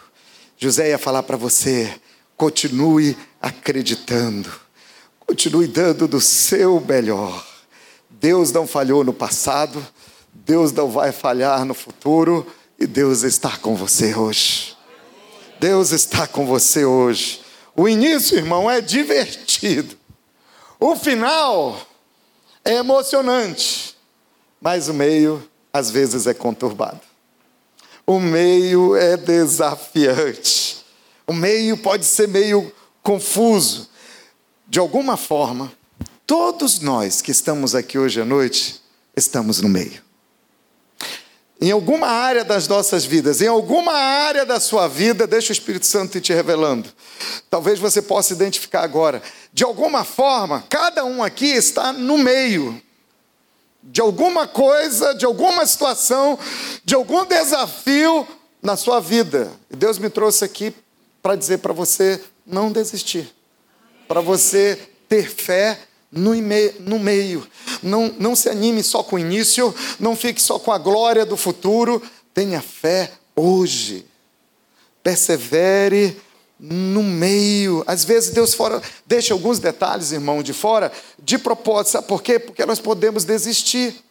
[0.58, 1.94] José ia falar para você:
[2.36, 4.52] continue acreditando,
[5.20, 7.46] continue dando do seu melhor.
[8.10, 9.86] Deus não falhou no passado,
[10.34, 12.46] Deus não vai falhar no futuro
[12.80, 14.76] e Deus está com você hoje.
[15.60, 17.42] Deus está com você hoje.
[17.76, 19.96] O início, irmão, é divertido.
[20.80, 21.80] O final
[22.66, 23.96] é emocionante,
[24.60, 27.07] mas o meio às vezes é conturbado.
[28.10, 30.78] O meio é desafiante.
[31.28, 32.72] O meio pode ser meio
[33.04, 33.90] confuso.
[34.66, 35.70] De alguma forma,
[36.26, 38.82] todos nós que estamos aqui hoje à noite,
[39.14, 40.02] estamos no meio.
[41.60, 45.86] Em alguma área das nossas vidas, em alguma área da sua vida, deixa o Espírito
[45.86, 46.88] Santo te revelando.
[47.50, 49.22] Talvez você possa identificar agora.
[49.52, 52.82] De alguma forma, cada um aqui está no meio
[53.90, 56.38] de alguma coisa, de alguma situação,
[56.84, 58.28] de algum desafio
[58.62, 59.52] na sua vida.
[59.72, 60.74] E Deus me trouxe aqui
[61.22, 63.34] para dizer para você não desistir,
[64.08, 65.80] para você ter fé
[66.12, 66.34] no,
[66.80, 67.48] no meio.
[67.82, 71.38] Não, não se anime só com o início, não fique só com a glória do
[71.38, 72.02] futuro.
[72.34, 74.06] Tenha fé hoje.
[75.02, 76.20] Persevere
[76.60, 77.84] no meio.
[77.86, 81.94] Às vezes Deus fora, deixa alguns detalhes, irmão, de fora, de propósito.
[81.94, 82.40] Sabe por quê?
[82.40, 84.04] Porque nós podemos desistir.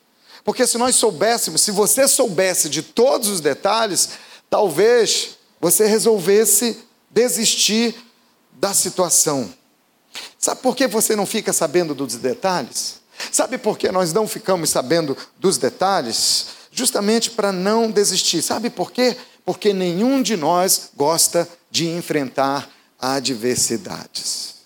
[0.45, 4.11] Porque se nós soubéssemos, se você soubesse de todos os detalhes,
[4.49, 6.79] talvez você resolvesse
[7.11, 7.95] desistir
[8.53, 9.53] da situação.
[10.39, 13.01] Sabe por que você não fica sabendo dos detalhes?
[13.33, 16.47] Sabe por que nós não ficamos sabendo dos detalhes?
[16.71, 18.43] Justamente para não desistir.
[18.43, 19.17] Sabe por quê?
[19.47, 22.69] Porque nenhum de nós gosta de enfrentar
[23.01, 24.57] adversidades.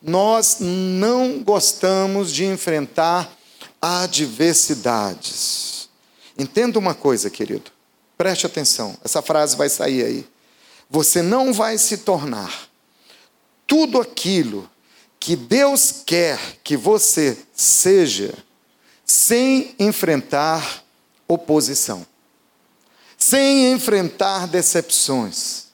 [0.00, 3.30] Nós não gostamos de enfrentar
[3.82, 5.90] adversidades.
[6.38, 7.70] Entenda uma coisa, querido.
[8.16, 8.96] Preste atenção.
[9.04, 10.26] Essa frase vai sair aí.
[10.88, 12.70] Você não vai se tornar
[13.66, 14.70] tudo aquilo
[15.18, 18.34] que Deus quer que você seja
[19.04, 20.82] sem enfrentar
[21.28, 22.06] oposição,
[23.20, 25.66] sem enfrentar decepções,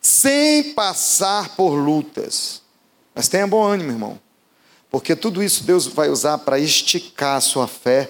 [0.00, 2.62] sem passar por lutas.
[3.14, 4.20] Mas tenha bom ânimo, irmão,
[4.90, 8.08] porque tudo isso Deus vai usar para esticar sua fé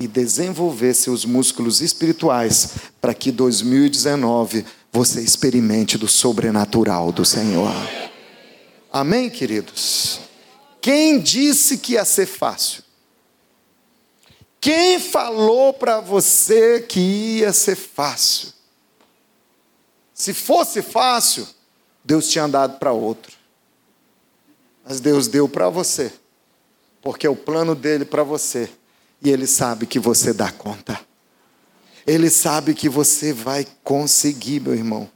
[0.00, 2.70] e desenvolver seus músculos espirituais
[3.00, 7.74] para que 2019 você experimente do sobrenatural do Senhor.
[8.92, 10.20] Amém, queridos?
[10.80, 12.87] Quem disse que ia ser fácil?
[14.68, 18.52] Quem falou para você que ia ser fácil?
[20.12, 21.48] Se fosse fácil,
[22.04, 23.34] Deus tinha dado para outro.
[24.84, 26.12] Mas Deus deu para você,
[27.00, 28.68] porque é o plano dele para você,
[29.22, 31.00] e ele sabe que você dá conta.
[32.06, 35.10] Ele sabe que você vai conseguir, meu irmão.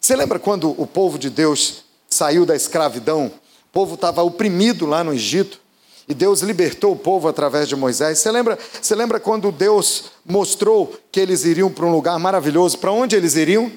[0.00, 5.04] Você lembra quando o povo de Deus saiu da escravidão, o povo estava oprimido lá
[5.04, 5.60] no Egito,
[6.08, 8.18] e Deus libertou o povo através de Moisés.
[8.18, 12.78] Você lembra, você lembra quando Deus mostrou que eles iriam para um lugar maravilhoso?
[12.78, 13.72] Para onde eles iriam?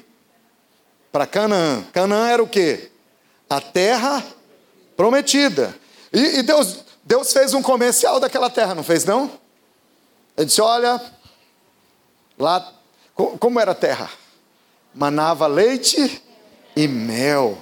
[1.10, 1.82] Para Canaã.
[1.92, 2.90] Canaã era o quê?
[3.48, 4.24] A terra
[4.96, 5.74] prometida.
[6.12, 9.28] E, e, Deus, Deus fez um comercial daquela terra, não fez não?
[10.36, 11.00] Ele disse: olha,
[12.38, 12.72] lá,
[13.14, 14.08] como era a terra?
[14.94, 16.22] Manava leite
[16.76, 17.58] e mel.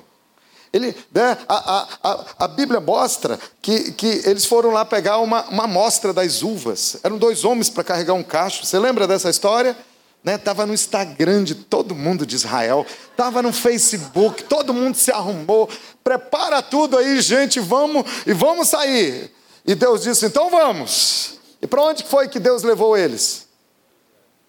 [0.72, 5.64] Ele, né, a, a, a, Bíblia mostra que, que eles foram lá pegar uma, uma
[5.64, 6.98] amostra das uvas.
[7.02, 8.66] Eram dois homens para carregar um cacho.
[8.66, 9.76] Você lembra dessa história?
[10.24, 10.68] Estava né?
[10.68, 15.70] no Instagram de todo mundo de Israel, estava no Facebook, todo mundo se arrumou.
[16.02, 19.33] Prepara tudo aí, gente, vamos e vamos sair.
[19.64, 21.38] E Deus disse: então vamos.
[21.62, 23.46] E para onde foi que Deus levou eles?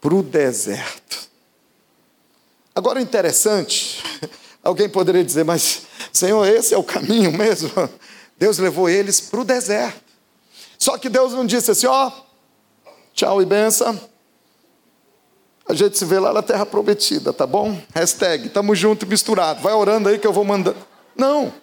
[0.01, 1.29] Para o deserto.
[2.73, 4.03] Agora o interessante,
[4.63, 7.71] alguém poderia dizer, mas Senhor, esse é o caminho mesmo.
[8.37, 10.01] Deus levou eles para o deserto.
[10.77, 12.11] Só que Deus não disse assim, ó,
[13.13, 13.99] tchau e benção.
[15.67, 17.79] A gente se vê lá na Terra Prometida, tá bom?
[17.93, 19.61] Hashtag, tamo junto e misturado.
[19.61, 20.77] Vai orando aí que eu vou mandando.
[21.15, 21.53] Não.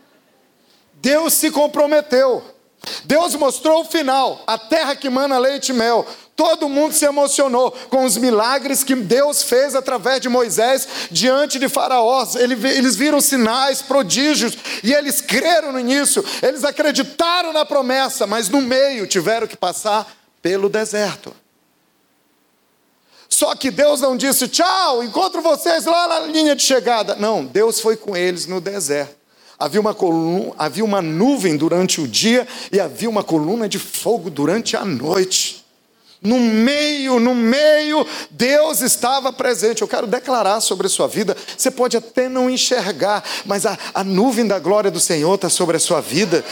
[0.95, 2.45] Deus se comprometeu.
[3.05, 6.07] Deus mostrou o final, a terra que mana leite e mel.
[6.37, 11.67] Todo mundo se emocionou com os milagres que Deus fez através de Moisés diante de
[11.67, 12.27] Faraó.
[12.37, 14.53] Eles viram sinais, prodígios,
[14.85, 16.23] e eles creram nisso.
[16.43, 21.35] Eles acreditaram na promessa, mas no meio tiveram que passar pelo deserto.
[23.31, 27.17] Só que Deus não disse tchau, encontro vocês lá na linha de chegada.
[27.17, 29.17] Não, Deus foi com eles no deserto.
[29.59, 34.29] Havia uma, coluna, havia uma nuvem durante o dia e havia uma coluna de fogo
[34.29, 35.66] durante a noite.
[36.23, 39.83] No meio, no meio, Deus estava presente.
[39.83, 41.37] Eu quero declarar sobre a sua vida.
[41.57, 45.77] Você pode até não enxergar, mas a, a nuvem da glória do Senhor está sobre
[45.77, 46.45] a sua vida.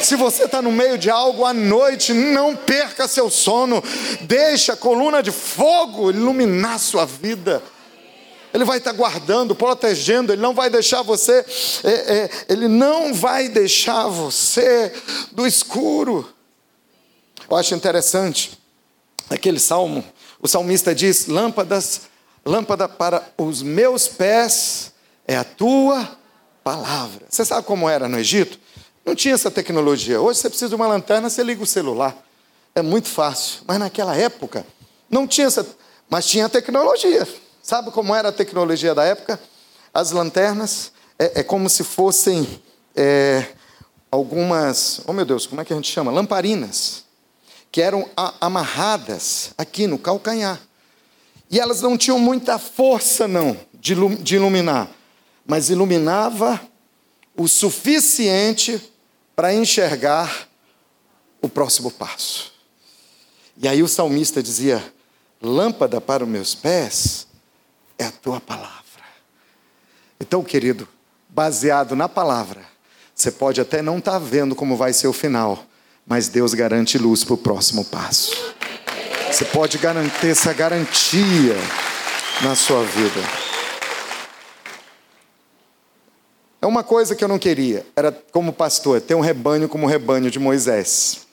[0.00, 3.82] Se você está no meio de algo à noite, não perca seu sono.
[4.22, 7.62] Deixa a coluna de fogo iluminar sua vida.
[8.52, 11.44] Ele vai estar guardando, protegendo, Ele não vai deixar você,
[11.84, 14.92] é, é, Ele não vai deixar você
[15.30, 16.28] do escuro.
[17.48, 18.59] Eu acho interessante
[19.28, 20.04] aquele salmo,
[20.40, 22.02] o salmista diz: lâmpadas,
[22.44, 24.92] lâmpada para os meus pés
[25.26, 26.18] é a tua
[26.64, 27.26] palavra.
[27.28, 28.58] Você sabe como era no Egito?
[29.04, 30.20] Não tinha essa tecnologia.
[30.20, 32.16] Hoje você precisa de uma lanterna, você liga o celular.
[32.74, 33.62] É muito fácil.
[33.66, 34.64] Mas naquela época
[35.08, 35.66] não tinha essa,
[36.08, 37.26] mas tinha tecnologia.
[37.62, 39.40] Sabe como era a tecnologia da época?
[39.92, 42.60] As lanternas é, é como se fossem
[42.94, 43.46] é,
[44.10, 46.10] algumas, oh meu Deus, como é que a gente chama?
[46.10, 47.04] Lamparinas,
[47.70, 48.08] que eram
[48.40, 50.60] amarradas aqui no calcanhar.
[51.50, 54.88] E elas não tinham muita força, não, de, de iluminar,
[55.46, 56.60] mas iluminava
[57.36, 58.92] o suficiente
[59.34, 60.48] para enxergar
[61.40, 62.52] o próximo passo.
[63.56, 64.92] E aí o salmista dizia:
[65.40, 67.26] lâmpada para os meus pés
[67.98, 68.80] é a tua palavra.
[70.20, 70.88] Então, querido,
[71.28, 72.64] baseado na palavra,
[73.14, 75.66] você pode até não estar tá vendo como vai ser o final,
[76.10, 78.32] mas Deus garante luz para o próximo passo.
[79.30, 81.54] Você pode garantir essa garantia
[82.42, 83.20] na sua vida.
[86.60, 89.88] É uma coisa que eu não queria, era como pastor, ter um rebanho como o
[89.88, 91.28] rebanho de Moisés.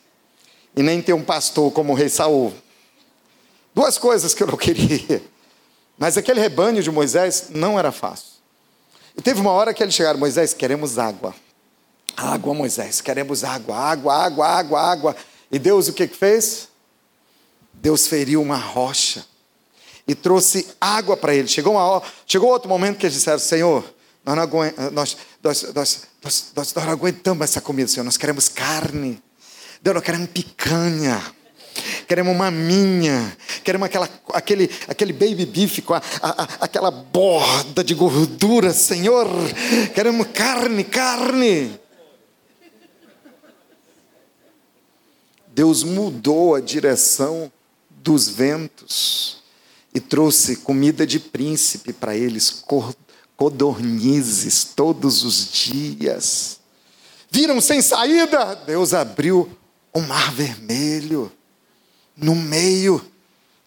[0.75, 2.53] E nem ter um pastor como o rei Saul.
[3.73, 5.23] Duas coisas que eu não queria.
[5.97, 8.33] Mas aquele rebanho de Moisés não era fácil.
[9.17, 11.33] E teve uma hora que eles chegaram, Moisés, queremos água.
[12.17, 15.15] Água, Moisés, queremos água, água, água, água, água.
[15.51, 16.67] E Deus o que fez?
[17.71, 19.23] Deus feriu uma rocha
[20.07, 21.51] e trouxe água para eles.
[21.51, 23.93] Chegou, uma, chegou outro momento que eles disseram, Senhor,
[24.25, 29.21] nós não, aguentamos, nós, nós, nós, nós, não aguentamos essa comida, Senhor, nós queremos carne.
[29.79, 31.21] Deus, nós queremos picanha
[32.07, 37.93] queremos maminha, queremos aquela, aquele, aquele baby beef com a, a, a, aquela borda de
[37.93, 39.27] gordura, Senhor,
[39.93, 41.79] queremos carne, carne.
[45.57, 47.51] Deus mudou a direção
[47.89, 49.37] dos ventos
[49.91, 52.63] e trouxe comida de príncipe para eles,
[53.35, 56.59] codornizes todos os dias.
[57.31, 58.53] Viram sem saída?
[58.67, 59.49] Deus abriu
[59.91, 61.31] o mar vermelho
[62.15, 63.03] no meio.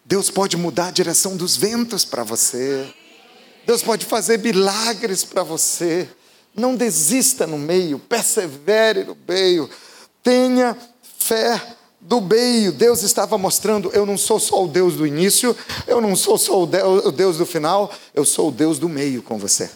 [0.05, 2.89] Deus pode mudar a direção dos ventos para você.
[3.67, 6.09] Deus pode fazer milagres para você.
[6.55, 9.69] Não desista no meio, persevere no meio.
[10.23, 10.79] Tenha
[11.19, 12.73] fé do meio.
[12.73, 16.63] Deus estava mostrando: eu não sou só o Deus do início, eu não sou só
[16.63, 19.71] o Deus do final, eu sou o Deus do meio com você.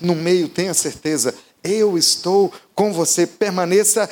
[0.00, 4.08] No meio, tenha certeza, eu estou com você, permaneça.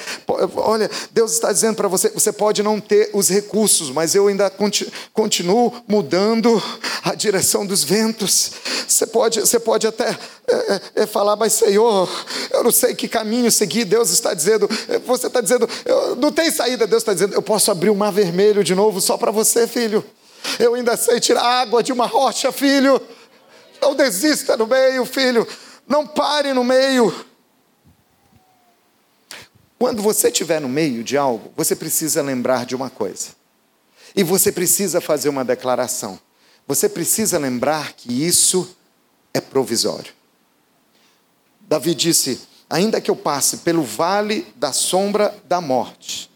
[0.57, 4.53] Olha, Deus está dizendo para você: você pode não ter os recursos, mas eu ainda
[5.15, 6.63] continuo mudando
[7.03, 8.53] a direção dos ventos.
[8.87, 10.11] Você pode, você pode até
[10.47, 12.11] é, é, é, falar, mas Senhor,
[12.51, 13.87] eu não sei que caminho seguir.
[13.87, 14.69] Deus está dizendo,
[15.07, 15.67] você está dizendo,
[16.19, 16.87] não tem saída.
[16.87, 20.05] Deus está dizendo, eu posso abrir o mar vermelho de novo só para você, filho.
[20.59, 23.01] Eu ainda sei tirar água de uma rocha, filho.
[23.81, 25.49] Não desista no meio, filho.
[25.89, 27.28] Não pare no meio.
[29.79, 33.29] Quando você estiver no meio de algo, você precisa lembrar de uma coisa.
[34.15, 36.19] E você precisa fazer uma declaração.
[36.67, 38.77] Você precisa lembrar que isso
[39.33, 40.13] é provisório.
[41.61, 46.31] Davi disse: Ainda que eu passe pelo vale da sombra da morte.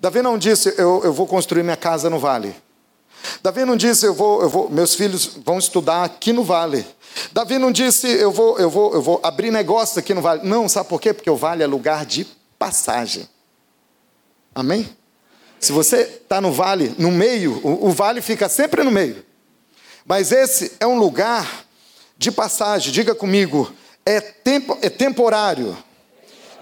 [0.00, 2.54] Davi não disse: Eu, eu vou construir minha casa no vale.
[3.42, 6.86] Davi não disse: eu vou, eu vou, Meus filhos vão estudar aqui no vale.
[7.32, 10.46] Davi não disse: Eu vou, eu vou, eu vou abrir negócio aqui no vale.
[10.48, 11.12] Não, sabe por quê?
[11.12, 12.26] Porque o vale é lugar de
[12.60, 13.26] passagem.
[14.54, 14.94] Amém?
[15.58, 19.24] Se você está no vale, no meio, o, o, vale fica sempre no meio.
[20.04, 21.64] Mas esse é um lugar
[22.18, 22.92] de passagem.
[22.92, 23.72] Diga comigo,
[24.04, 25.76] é, tempo, é temporário.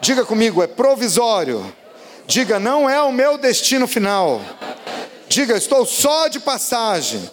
[0.01, 1.75] Diga comigo, é provisório.
[2.29, 4.41] Diga, não é o meu destino final.
[5.29, 7.29] Diga, estou só de passagem.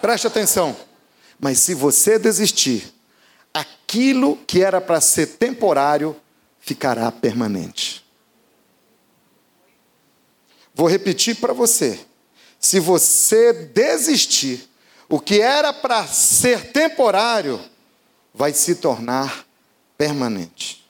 [0.00, 0.76] Preste atenção.
[1.38, 2.92] Mas se você desistir,
[3.54, 6.16] aquilo que era para ser temporário
[6.66, 8.04] ficará permanente.
[10.74, 12.00] Vou repetir para você.
[12.58, 14.68] Se você desistir,
[15.08, 17.60] o que era para ser temporário
[18.34, 19.46] vai se tornar
[19.96, 20.84] permanente.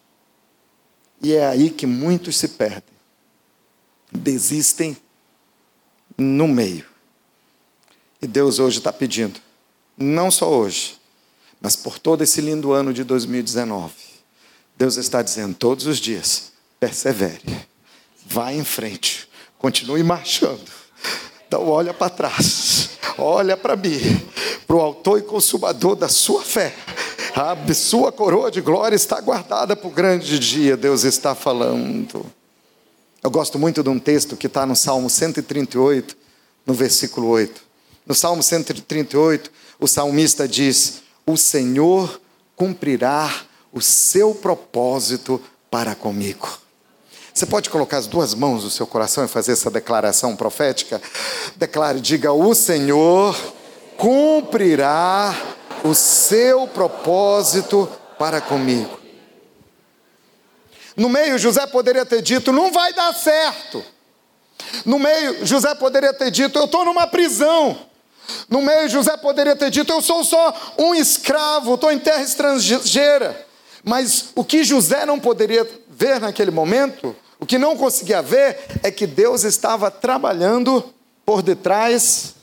[1.22, 2.96] E é aí que muitos se perdem.
[4.10, 4.96] Desistem
[6.16, 6.86] no meio.
[8.22, 9.38] E Deus hoje está pedindo,
[9.94, 10.98] não só hoje,
[11.60, 14.05] mas por todo esse lindo ano de 2019.
[14.76, 17.66] Deus está dizendo todos os dias: persevere,
[18.26, 20.70] vá em frente, continue marchando.
[21.46, 24.00] Então, olha para trás, olha para mim,
[24.66, 26.74] para o autor e consumador da sua fé.
[27.34, 32.24] A sua coroa de glória está guardada para o grande dia, Deus está falando.
[33.22, 36.16] Eu gosto muito de um texto que está no Salmo 138,
[36.64, 37.60] no versículo 8.
[38.06, 42.20] No Salmo 138, o salmista diz: O Senhor
[42.54, 43.30] cumprirá
[43.76, 46.48] o seu propósito para comigo.
[47.32, 51.00] Você pode colocar as duas mãos no seu coração e fazer essa declaração profética?
[51.56, 53.36] Declare, diga: O Senhor
[53.98, 55.36] cumprirá
[55.84, 57.86] o seu propósito
[58.18, 58.98] para comigo.
[60.96, 63.84] No meio, José poderia ter dito: Não vai dar certo.
[64.86, 67.78] No meio, José poderia ter dito: Eu estou numa prisão.
[68.48, 73.45] No meio, José poderia ter dito: Eu sou só um escravo, estou em terra estrangeira.
[73.88, 78.90] Mas o que José não poderia ver naquele momento, o que não conseguia ver, é
[78.90, 80.92] que Deus estava trabalhando
[81.24, 82.34] por detrás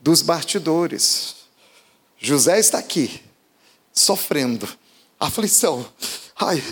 [0.00, 1.34] dos bastidores.
[2.16, 3.20] José está aqui,
[3.92, 4.68] sofrendo,
[5.18, 5.84] aflição,
[6.44, 6.62] Ai,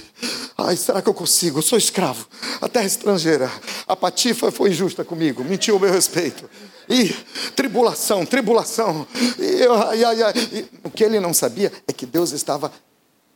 [0.58, 1.58] ai, será que eu consigo?
[1.58, 2.26] Eu sou escravo.
[2.60, 3.50] A terra estrangeira.
[3.86, 6.50] A patifa foi injusta comigo, mentiu o meu respeito.
[6.88, 7.10] E
[7.54, 9.06] tribulação, tribulação.
[9.38, 10.32] E, ai, ai, ai.
[10.52, 12.72] E, o que ele não sabia é que Deus estava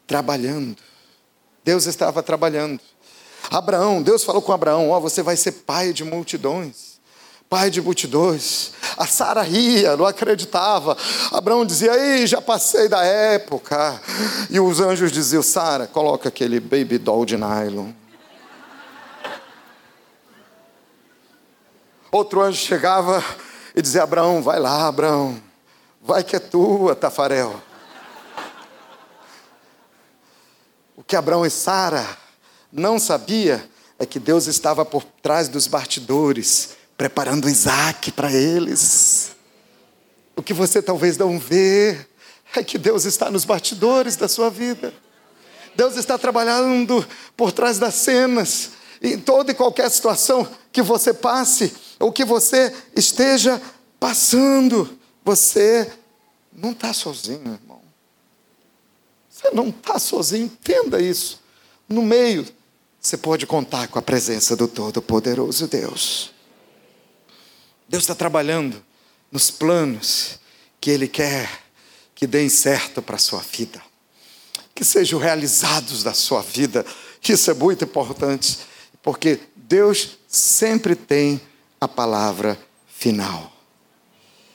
[0.06, 0.76] trabalhando.
[1.64, 2.80] Deus estava trabalhando.
[3.50, 6.94] Abraão, Deus falou com Abraão: Ó, oh, você vai ser pai de multidões
[7.54, 8.72] pai de multidões.
[8.96, 10.96] A Sara ria, não acreditava.
[11.30, 14.00] Abraão dizia: Ei, já passei da época.
[14.50, 17.92] E os anjos diziam: Sara, coloca aquele baby doll de nylon.
[22.10, 23.24] Outro anjo chegava
[23.74, 25.40] e dizia: Abraão, vai lá, Abraão.
[26.02, 27.62] Vai que é tua, Tafarel.
[31.04, 32.16] O que Abraão e Sara
[32.72, 39.32] não sabia é que Deus estava por trás dos bastidores preparando Isaac para eles.
[40.34, 42.06] O que você talvez não vê
[42.56, 44.94] é que Deus está nos bastidores da sua vida.
[45.76, 48.70] Deus está trabalhando por trás das cenas,
[49.02, 53.60] em toda e qualquer situação que você passe, ou que você esteja
[54.00, 55.92] passando, você
[56.50, 57.83] não está sozinho, irmão.
[59.34, 61.42] Você não está sozinho, entenda isso.
[61.88, 62.46] No meio,
[63.00, 66.30] você pode contar com a presença do Todo-Poderoso Deus.
[67.88, 68.80] Deus está trabalhando
[69.32, 70.38] nos planos
[70.80, 71.64] que Ele quer
[72.14, 73.82] que deem certo para a sua vida,
[74.72, 76.86] que sejam realizados na sua vida.
[77.28, 78.60] Isso é muito importante,
[79.02, 81.40] porque Deus sempre tem
[81.80, 82.56] a palavra
[82.86, 83.52] final.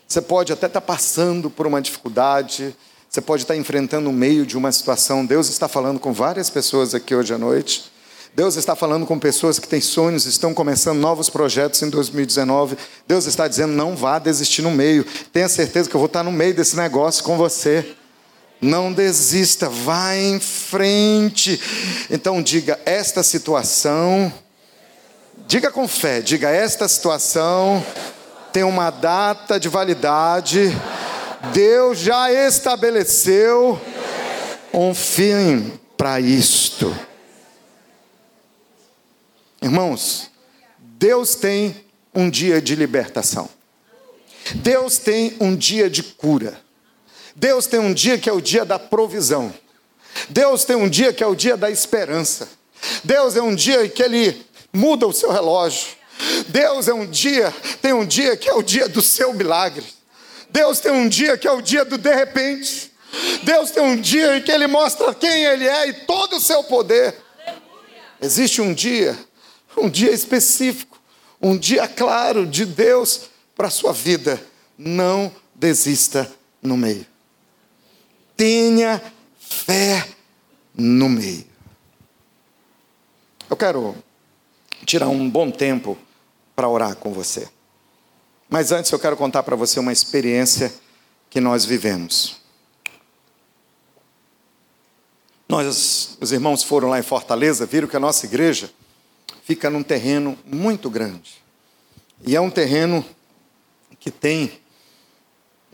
[0.08, 2.74] Você pode até estar passando por uma dificuldade,
[3.10, 5.26] você pode estar enfrentando o meio de uma situação.
[5.26, 7.92] Deus está falando com várias pessoas aqui hoje à noite.
[8.36, 12.78] Deus está falando com pessoas que têm sonhos, estão começando novos projetos em 2019.
[13.08, 15.04] Deus está dizendo: não vá desistir no meio.
[15.34, 17.96] Tenha certeza que eu vou estar no meio desse negócio com você.
[18.62, 21.60] Não desista, vá em frente.
[22.12, 24.32] Então diga: esta situação,
[25.48, 27.84] diga com fé, diga: esta situação
[28.54, 30.72] tem uma data de validade.
[31.54, 33.80] Deus já estabeleceu
[34.74, 36.96] um fim para isto.
[39.62, 40.30] Irmãos,
[40.78, 43.50] Deus tem um dia de libertação.
[44.56, 46.60] Deus tem um dia de cura.
[47.36, 49.54] Deus tem um dia que é o dia da provisão.
[50.30, 52.50] Deus tem um dia que é o dia da esperança.
[53.04, 55.88] Deus é um dia que ele muda o seu relógio.
[56.50, 59.86] Deus é um dia, tem um dia que é o dia do seu milagre.
[60.50, 62.92] Deus tem um dia que é o dia do de repente.
[63.44, 66.64] Deus tem um dia em que ele mostra quem ele é e todo o seu
[66.64, 67.16] poder.
[68.22, 69.18] Existe um dia
[69.78, 71.00] um dia específico,
[71.42, 74.42] um dia claro de Deus para a sua vida.
[74.78, 76.32] não desista
[76.62, 77.06] no meio.
[78.38, 79.02] Tenha
[79.38, 80.08] fé
[80.74, 81.46] no meio.
[83.50, 83.94] Eu quero
[84.86, 85.98] tirar um bom tempo
[86.56, 87.50] para orar com você.
[88.50, 90.74] Mas antes eu quero contar para você uma experiência
[91.30, 92.38] que nós vivemos.
[95.48, 98.72] Nós, os irmãos foram lá em Fortaleza, viram que a nossa igreja
[99.44, 101.44] fica num terreno muito grande.
[102.26, 103.06] E é um terreno
[104.00, 104.60] que tem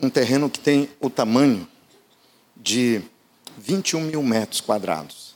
[0.01, 1.65] um terreno que tem o tamanho
[2.55, 3.01] de
[3.57, 5.36] 21 mil metros quadrados.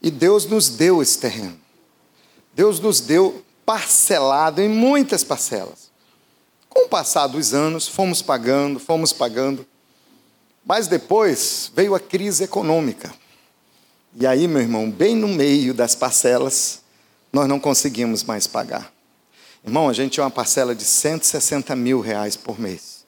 [0.00, 1.58] E Deus nos deu esse terreno.
[2.54, 5.87] Deus nos deu parcelado em muitas parcelas.
[6.78, 9.66] Com o passar dos anos, fomos pagando, fomos pagando.
[10.64, 13.12] Mas depois veio a crise econômica.
[14.14, 16.82] E aí, meu irmão, bem no meio das parcelas,
[17.32, 18.92] nós não conseguimos mais pagar.
[19.64, 23.04] Irmão, a gente tinha uma parcela de 160 mil reais por mês.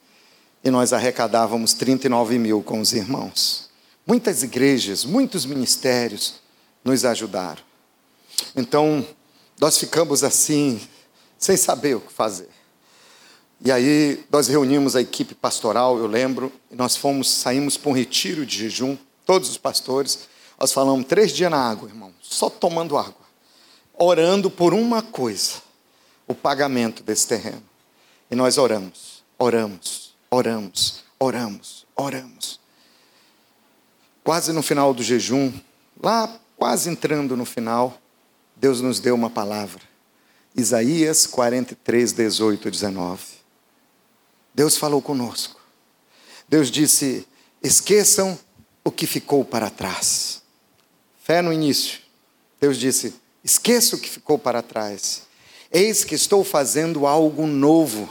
[0.65, 3.71] E nós arrecadávamos 39 mil com os irmãos.
[4.05, 6.41] Muitas igrejas, muitos ministérios
[6.85, 7.63] nos ajudaram.
[8.57, 9.07] Então,
[9.61, 10.81] nós ficamos assim,
[11.39, 12.60] sem saber o que fazer.
[13.63, 17.95] E aí, nós reunimos a equipe pastoral, eu lembro, e nós fomos, saímos para um
[17.95, 18.97] retiro de jejum,
[19.27, 20.21] todos os pastores,
[20.59, 23.27] nós falamos três dias na água, irmão, só tomando água,
[23.95, 25.63] orando por uma coisa:
[26.27, 27.63] o pagamento desse terreno.
[28.31, 32.61] E nós oramos, oramos, oramos, oramos, oramos.
[34.25, 35.53] Quase no final do jejum,
[36.03, 37.99] lá quase entrando no final,
[38.57, 39.83] Deus nos deu uma palavra.
[40.55, 43.40] Isaías 43, 18, 19.
[44.55, 45.61] Deus falou conosco.
[46.49, 47.27] Deus disse:
[47.63, 48.39] esqueçam
[48.85, 50.43] o que ficou para trás.
[51.23, 52.01] Fé no início.
[52.61, 55.23] Deus disse: esqueça o que ficou para trás.
[55.73, 58.09] Eis que estou fazendo algo novo.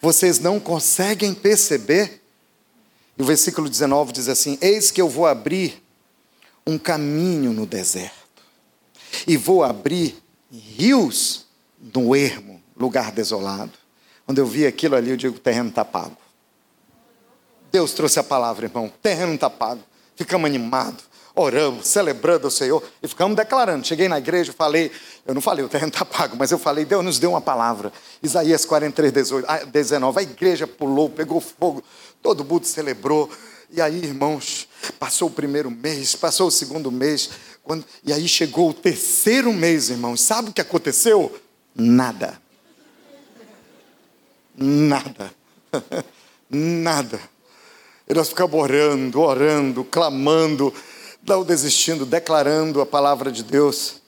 [0.00, 2.22] Vocês não conseguem perceber?
[3.18, 5.82] E o versículo 19 diz assim: Eis que eu vou abrir
[6.66, 8.42] um caminho no deserto,
[9.26, 10.16] e vou abrir
[10.50, 11.46] rios
[11.94, 13.81] no ermo, lugar desolado.
[14.26, 16.16] Quando eu vi aquilo ali, eu digo: o terreno está pago.
[17.70, 19.82] Deus trouxe a palavra, irmão: o terreno está pago.
[20.16, 23.86] Ficamos animados oramos, celebrando o Senhor e ficamos declarando.
[23.86, 24.90] Cheguei na igreja, falei,
[25.26, 27.92] eu não falei, o terreno está pago, mas eu falei, Deus nos deu uma palavra.
[28.22, 30.18] Isaías 43, 18, 19.
[30.18, 31.82] A igreja pulou, pegou fogo,
[32.22, 33.30] todo mundo celebrou.
[33.70, 34.68] E aí, irmãos,
[34.98, 37.30] passou o primeiro mês, passou o segundo mês,
[37.62, 40.20] quando, e aí chegou o terceiro mês, irmãos.
[40.20, 41.34] Sabe o que aconteceu?
[41.74, 42.40] Nada.
[44.56, 45.32] Nada.
[46.50, 47.20] Nada.
[48.08, 50.72] E nós ficamos orando, orando, clamando
[51.26, 54.00] não desistindo, declarando a palavra de Deus.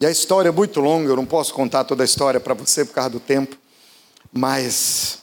[0.00, 2.84] E a história é muito longa, eu não posso contar toda a história para você
[2.84, 3.56] por causa do tempo,
[4.32, 5.18] mas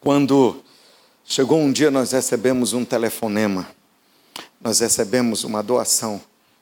[0.00, 0.62] quando
[1.24, 3.66] chegou um dia, nós recebemos um telefonema,
[4.60, 6.20] nós recebemos uma doação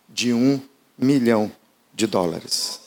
[0.09, 0.61] de um
[0.97, 1.51] milhão
[1.93, 2.84] de dólares.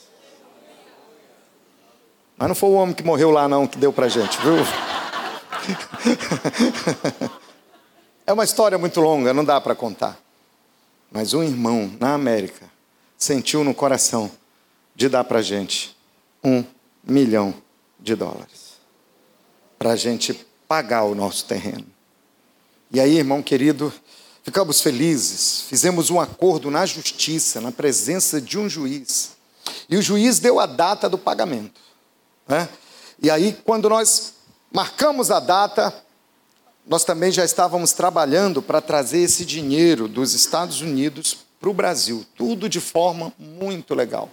[2.38, 4.54] Mas não foi o homem que morreu lá, não, que deu para gente, viu?
[8.26, 10.16] é uma história muito longa, não dá para contar.
[11.10, 12.66] Mas um irmão na América
[13.16, 14.30] sentiu no coração
[14.94, 15.96] de dar para gente
[16.44, 16.64] um
[17.02, 17.52] milhão
[17.98, 18.68] de dólares
[19.78, 20.34] para a gente
[20.66, 21.86] pagar o nosso terreno.
[22.90, 23.92] E aí, irmão querido,
[24.42, 29.36] ficamos felizes, fizemos um acordo na justiça, na presença de um juiz.
[29.88, 31.87] E o juiz deu a data do pagamento.
[32.48, 32.68] Né?
[33.22, 34.34] E aí, quando nós
[34.72, 35.94] marcamos a data,
[36.86, 42.24] nós também já estávamos trabalhando para trazer esse dinheiro dos Estados Unidos para o Brasil,
[42.36, 44.30] tudo de forma muito legal.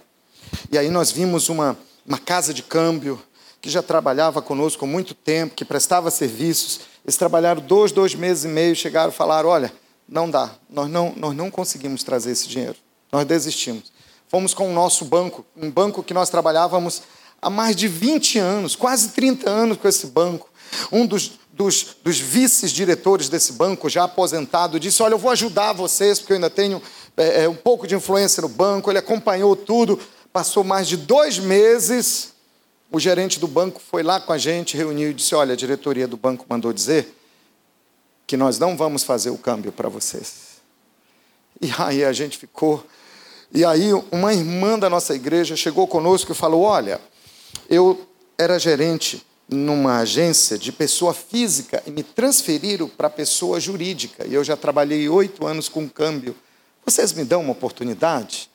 [0.70, 3.20] E aí nós vimos uma, uma casa de câmbio
[3.60, 6.80] que já trabalhava conosco há muito tempo, que prestava serviços.
[7.04, 9.72] Eles trabalharam dois, dois meses e meio, chegaram e falaram: olha,
[10.08, 12.76] não dá, nós não, nós não conseguimos trazer esse dinheiro,
[13.10, 13.92] nós desistimos.
[14.28, 17.02] Fomos com o nosso banco, um banco que nós trabalhávamos
[17.40, 20.48] há mais de 20 anos, quase 30 anos com esse banco.
[20.90, 26.18] Um dos, dos, dos vice-diretores desse banco, já aposentado, disse: Olha, eu vou ajudar vocês,
[26.18, 26.82] porque eu ainda tenho
[27.16, 28.90] é, é, um pouco de influência no banco.
[28.90, 29.98] Ele acompanhou tudo,
[30.32, 32.34] passou mais de dois meses.
[32.90, 36.06] O gerente do banco foi lá com a gente, reuniu e disse: Olha, a diretoria
[36.06, 37.14] do banco mandou dizer
[38.26, 40.56] que nós não vamos fazer o câmbio para vocês.
[41.60, 42.84] E aí a gente ficou.
[43.52, 47.00] E aí uma irmã da nossa igreja chegou conosco e falou: Olha,
[47.68, 48.06] eu
[48.38, 54.26] era gerente numa agência de pessoa física e me transferiram para pessoa jurídica.
[54.26, 56.34] E eu já trabalhei oito anos com câmbio.
[56.84, 58.50] Vocês me dão uma oportunidade?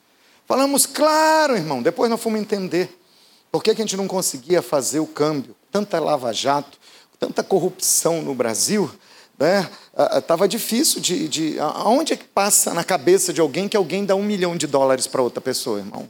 [0.45, 1.81] Falamos, claro, irmão.
[1.81, 2.97] Depois nós fomos entender
[3.51, 5.55] por que, a gente não conseguia fazer o câmbio.
[5.71, 6.77] Tanta lava-jato,
[7.19, 8.91] tanta corrupção no Brasil,
[9.39, 9.69] né?
[10.17, 11.59] Estava difícil de, de.
[11.59, 15.07] Aonde é que passa na cabeça de alguém que alguém dá um milhão de dólares
[15.07, 16.07] para outra pessoa, irmão?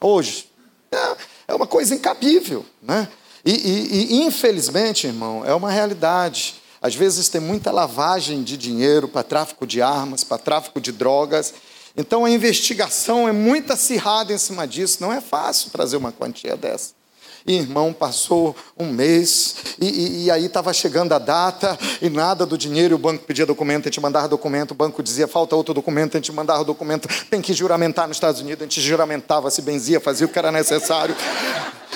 [0.00, 0.48] Hoje.
[0.92, 1.16] É,
[1.50, 3.08] é uma coisa incabível, né?
[3.44, 6.54] E, e, e, infelizmente, irmão, é uma realidade.
[6.80, 11.52] Às vezes tem muita lavagem de dinheiro para tráfico de armas, para tráfico de drogas.
[11.96, 14.98] Então a investigação é muito acirrada em cima disso.
[15.00, 16.99] Não é fácil trazer uma quantia dessa.
[17.46, 22.44] E, irmão, passou um mês, e, e, e aí estava chegando a data, e nada
[22.44, 25.72] do dinheiro, o banco pedia documento, a gente mandava documento, o banco dizia, falta outro
[25.72, 29.62] documento, a gente mandava documento, tem que juramentar nos Estados Unidos, a gente juramentava, se
[29.62, 31.16] benzia, fazia o que era necessário,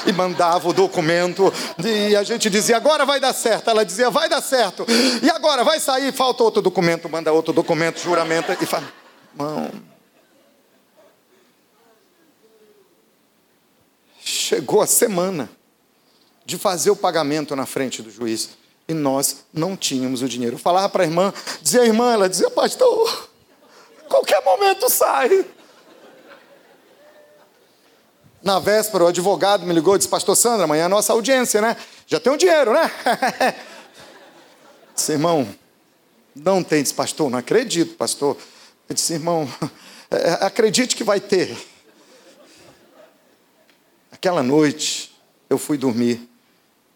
[0.06, 1.52] e mandava o documento,
[1.84, 4.86] e a gente dizia, agora vai dar certo, ela dizia, vai dar certo,
[5.22, 8.84] e agora vai sair, falta outro documento, manda outro documento, juramenta, e fala,
[9.34, 9.93] irmão
[14.44, 15.50] chegou a semana
[16.44, 18.50] de fazer o pagamento na frente do juiz
[18.86, 20.56] e nós não tínhamos o dinheiro.
[20.56, 21.32] Eu falava para a irmã,
[21.62, 23.30] dizia irmã, ela dizia, pastor,
[24.08, 25.46] qualquer momento sai.
[28.42, 31.62] Na véspera, o advogado me ligou e disse, pastor Sandra, amanhã é a nossa audiência,
[31.62, 31.76] né?
[32.06, 32.90] Já tem o um dinheiro, né?
[34.94, 35.48] disse, irmão,
[36.36, 38.36] não tem, disse, pastor, não acredito, pastor.
[38.86, 39.48] Eu disse, irmão,
[40.10, 41.56] é, acredite que vai ter.
[44.24, 45.14] Aquela noite
[45.50, 46.18] eu fui dormir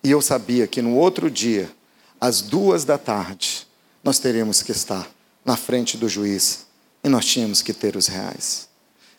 [0.03, 1.71] e eu sabia que no outro dia,
[2.19, 3.69] às duas da tarde,
[4.03, 5.07] nós teríamos que estar
[5.45, 6.65] na frente do juiz
[7.05, 8.71] e nós tínhamos que ter os reais.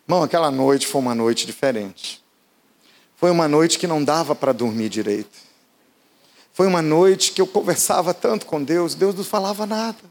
[0.08, 2.20] Irmão, aquela noite foi uma noite diferente.
[3.14, 5.38] Foi uma noite que não dava para dormir direito.
[6.52, 10.02] Foi uma noite que eu conversava tanto com Deus, Deus não falava nada.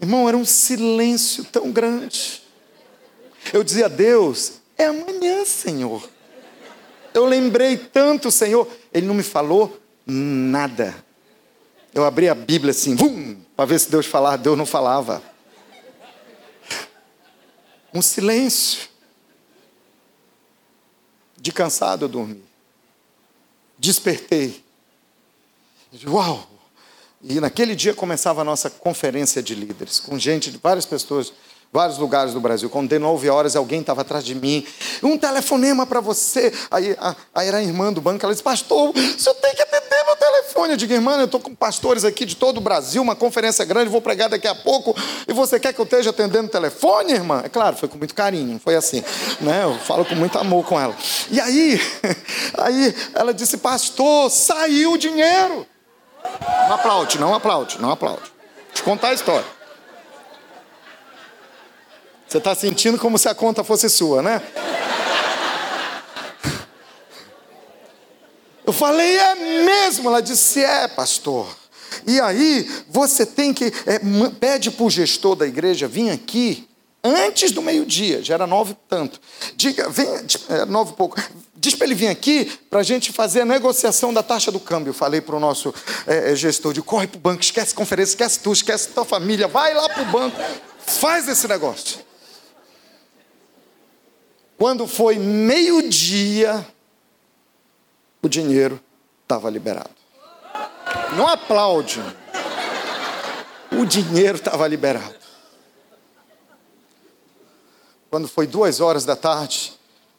[0.00, 2.40] Irmão, era um silêncio tão grande.
[3.52, 6.08] Eu dizia a Deus: é amanhã, Senhor.
[7.18, 8.68] Eu lembrei tanto, Senhor.
[8.92, 10.94] Ele não me falou nada.
[11.92, 12.94] Eu abri a Bíblia assim,
[13.56, 14.38] para ver se Deus falava.
[14.38, 15.20] Deus não falava.
[17.92, 18.88] Um silêncio.
[21.36, 22.44] De cansado eu dormi.
[23.76, 24.64] Despertei.
[26.06, 26.48] Uau!
[27.20, 31.32] E naquele dia começava a nossa conferência de líderes, com gente de várias pessoas
[31.72, 32.70] vários lugares do Brasil.
[32.70, 34.66] Quando deu nove horas, alguém estava atrás de mim.
[35.02, 36.52] Um telefonema para você.
[36.70, 39.62] Aí, a, aí era a irmã do banco, ela disse, pastor, o senhor tem que
[39.62, 40.72] atender meu telefone.
[40.72, 43.90] Eu digo, irmã, eu estou com pastores aqui de todo o Brasil, uma conferência grande,
[43.90, 44.94] vou pregar daqui a pouco,
[45.26, 47.42] e você quer que eu esteja atendendo o telefone, irmã?
[47.44, 49.04] É claro, foi com muito carinho, foi assim.
[49.40, 49.64] Né?
[49.64, 50.96] Eu falo com muito amor com ela.
[51.30, 51.80] E aí,
[52.58, 55.66] aí ela disse, pastor, saiu o dinheiro.
[56.68, 58.32] Não aplaude, não aplaude, não aplaude.
[58.76, 59.57] Eu contar a história.
[62.28, 64.42] Você está sentindo como se a conta fosse sua, né?
[68.66, 70.10] Eu falei, é mesmo?
[70.10, 71.48] Ela disse, é, pastor.
[72.06, 73.72] E aí, você tem que.
[73.86, 73.98] É,
[74.38, 76.68] pede para o gestor da igreja vir aqui
[77.02, 79.18] antes do meio-dia, já era nove tanto.
[79.56, 80.06] Diga, vem,
[80.50, 81.18] é, nove e pouco.
[81.56, 84.92] Diz para ele vir aqui para a gente fazer a negociação da taxa do câmbio.
[84.92, 85.74] Falei para o nosso
[86.06, 89.48] é, é, gestor de corre para o banco, esquece conferência, esquece tu, esquece tua família,
[89.48, 90.36] vai lá para o banco,
[90.78, 92.07] faz esse negócio.
[94.58, 96.66] Quando foi meio-dia,
[98.20, 98.80] o dinheiro
[99.22, 99.90] estava liberado.
[101.16, 102.02] Não aplaude.
[103.70, 105.14] O dinheiro estava liberado.
[108.10, 109.78] Quando foi duas horas da tarde,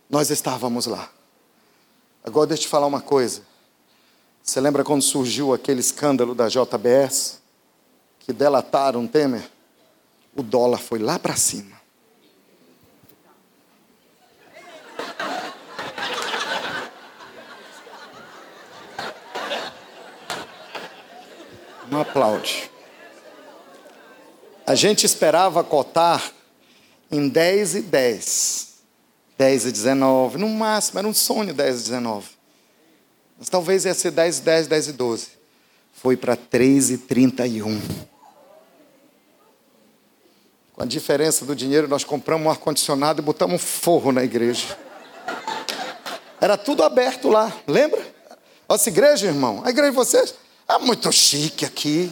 [0.09, 1.09] nós estávamos lá.
[2.23, 3.41] Agora deixa eu te falar uma coisa.
[4.41, 7.41] Você lembra quando surgiu aquele escândalo da JBS?
[8.19, 9.49] Que delataram Temer?
[10.33, 11.78] O dólar foi lá para cima.
[21.89, 22.69] Não aplaude.
[24.65, 26.31] A gente esperava cotar
[27.11, 28.67] em 10 e 10.
[29.37, 30.37] 10 e 19.
[30.37, 32.27] No máximo, era um sonho 10 e 19.
[33.39, 35.27] Mas talvez ia ser 10 e 10, 10 e 12.
[35.93, 37.81] Foi para 3 e 31.
[40.73, 44.77] Com a diferença do dinheiro, nós compramos um ar-condicionado e botamos um forro na igreja.
[46.39, 48.05] Era tudo aberto lá, lembra?
[48.67, 50.35] Nossa igreja, irmão, a igreja de vocês
[50.69, 52.11] é muito chique aqui.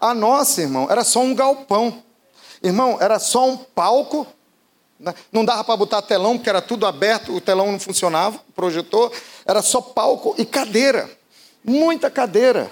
[0.00, 2.02] A nossa, irmão, era só um galpão.
[2.62, 4.26] Irmão, era só um palco.
[4.98, 5.14] Né?
[5.30, 9.12] Não dava para botar telão, porque era tudo aberto, o telão não funcionava, o projetor.
[9.44, 11.10] Era só palco e cadeira.
[11.62, 12.70] Muita cadeira.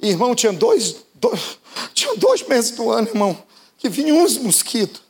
[0.00, 1.58] Irmão, tinha dois, dois,
[1.92, 3.36] tinha dois meses do ano, irmão,
[3.78, 5.03] que vinham uns mosquitos.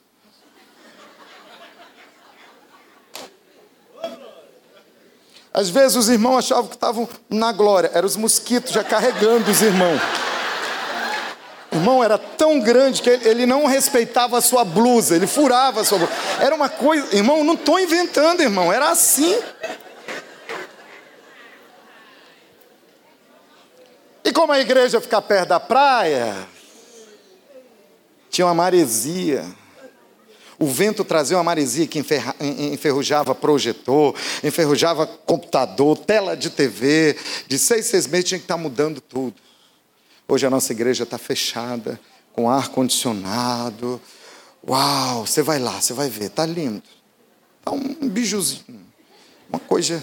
[5.55, 9.63] Às vezes os irmãos achavam que estavam na glória, eram os mosquitos já carregando os
[9.63, 10.01] irmãos.
[11.71, 15.85] O irmão era tão grande que ele não respeitava a sua blusa, ele furava a
[15.85, 16.13] sua blusa.
[16.41, 19.41] Era uma coisa, irmão, não estou inventando, irmão, era assim.
[24.25, 26.35] E como a igreja fica perto da praia,
[28.29, 29.45] tinha uma maresia.
[30.59, 32.03] O vento trazia uma maresia que
[32.73, 37.17] enferrujava projetor, enferrujava computador, tela de TV.
[37.49, 39.35] De seis, seis meses tinha que estar mudando tudo.
[40.29, 42.01] Hoje a nossa igreja está fechada,
[42.33, 44.01] com ar condicionado.
[44.67, 46.83] Uau, você vai lá, você vai ver, está lindo.
[47.59, 48.85] Está um bijuzinho.
[49.49, 50.03] Uma coisa.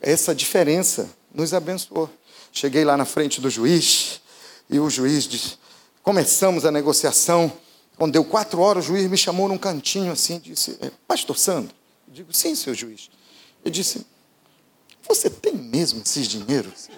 [0.00, 2.08] Essa diferença nos abençoou.
[2.52, 4.20] Cheguei lá na frente do juiz
[4.70, 5.58] e o juiz disse:
[6.02, 7.52] começamos a negociação.
[7.96, 11.74] Quando deu quatro horas, o juiz me chamou num cantinho assim disse: é, Pastor Sandro?
[12.06, 13.10] Eu digo: Sim, seu juiz.
[13.64, 14.06] Ele disse:
[15.08, 16.88] Você tem mesmo esses dinheiros?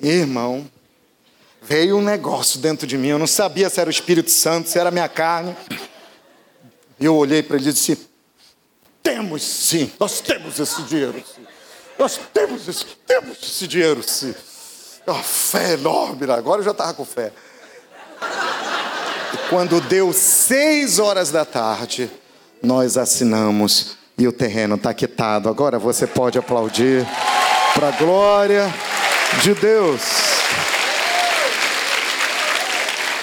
[0.00, 0.70] Irmão,
[1.62, 3.08] veio um negócio dentro de mim.
[3.08, 5.56] Eu não sabia se era o Espírito Santo, se era a minha carne.
[7.00, 7.98] Eu olhei para ele e disse:
[9.02, 11.24] Temos sim, nós temos esse dinheiro.
[11.34, 11.46] Sim.
[11.98, 14.34] Nós temos esse, temos esse dinheiro sim.
[15.06, 16.30] Uma fé enorme.
[16.30, 17.32] Agora eu já estava com fé.
[19.34, 22.10] E quando deu seis horas da tarde,
[22.62, 25.48] nós assinamos e o terreno está quitado.
[25.48, 27.06] Agora você pode aplaudir
[27.74, 28.72] para a glória
[29.42, 30.00] de Deus.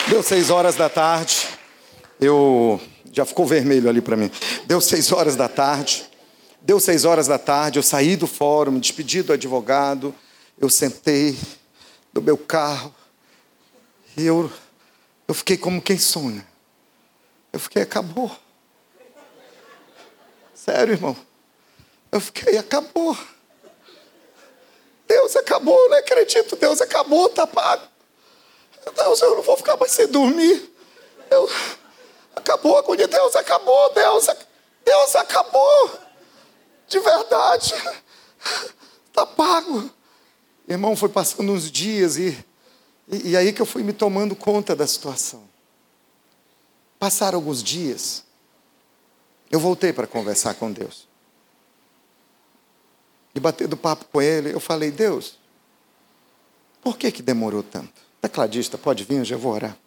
[0.07, 1.47] Deu seis horas da tarde.
[2.19, 2.79] Eu
[3.11, 4.29] já ficou vermelho ali para mim.
[4.65, 6.03] Deu seis horas da tarde.
[6.61, 7.79] Deu seis horas da tarde.
[7.79, 10.13] Eu saí do fórum, despedi do advogado.
[10.59, 11.37] Eu sentei
[12.13, 12.93] do meu carro.
[14.17, 14.51] E eu,
[15.27, 16.45] eu fiquei como quem sonha.
[17.53, 18.31] Eu fiquei, acabou.
[20.53, 21.17] Sério, irmão.
[22.11, 23.17] Eu fiquei, acabou.
[25.07, 26.55] Deus acabou, eu não acredito.
[26.55, 27.87] Deus acabou, tá pago.
[28.95, 30.73] Deus, eu não vou ficar mais sem dormir.
[31.29, 31.49] Eu,
[32.35, 33.07] acabou a agonia.
[33.07, 34.27] Deus acabou, Deus,
[34.85, 35.91] Deus acabou.
[36.87, 37.73] De verdade.
[39.07, 39.89] Está pago.
[40.67, 42.37] Irmão, foi passando uns dias e,
[43.07, 45.43] e, e aí que eu fui me tomando conta da situação.
[46.99, 48.23] Passaram alguns dias,
[49.49, 51.07] eu voltei para conversar com Deus.
[53.33, 55.37] E batendo papo com ele, eu falei, Deus,
[56.81, 58.01] por que, que demorou tanto?
[58.21, 59.77] Tecladista, pode vir, eu já vou orar.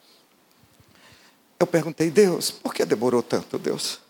[1.59, 4.01] Eu perguntei, Deus, por que demorou tanto, Deus?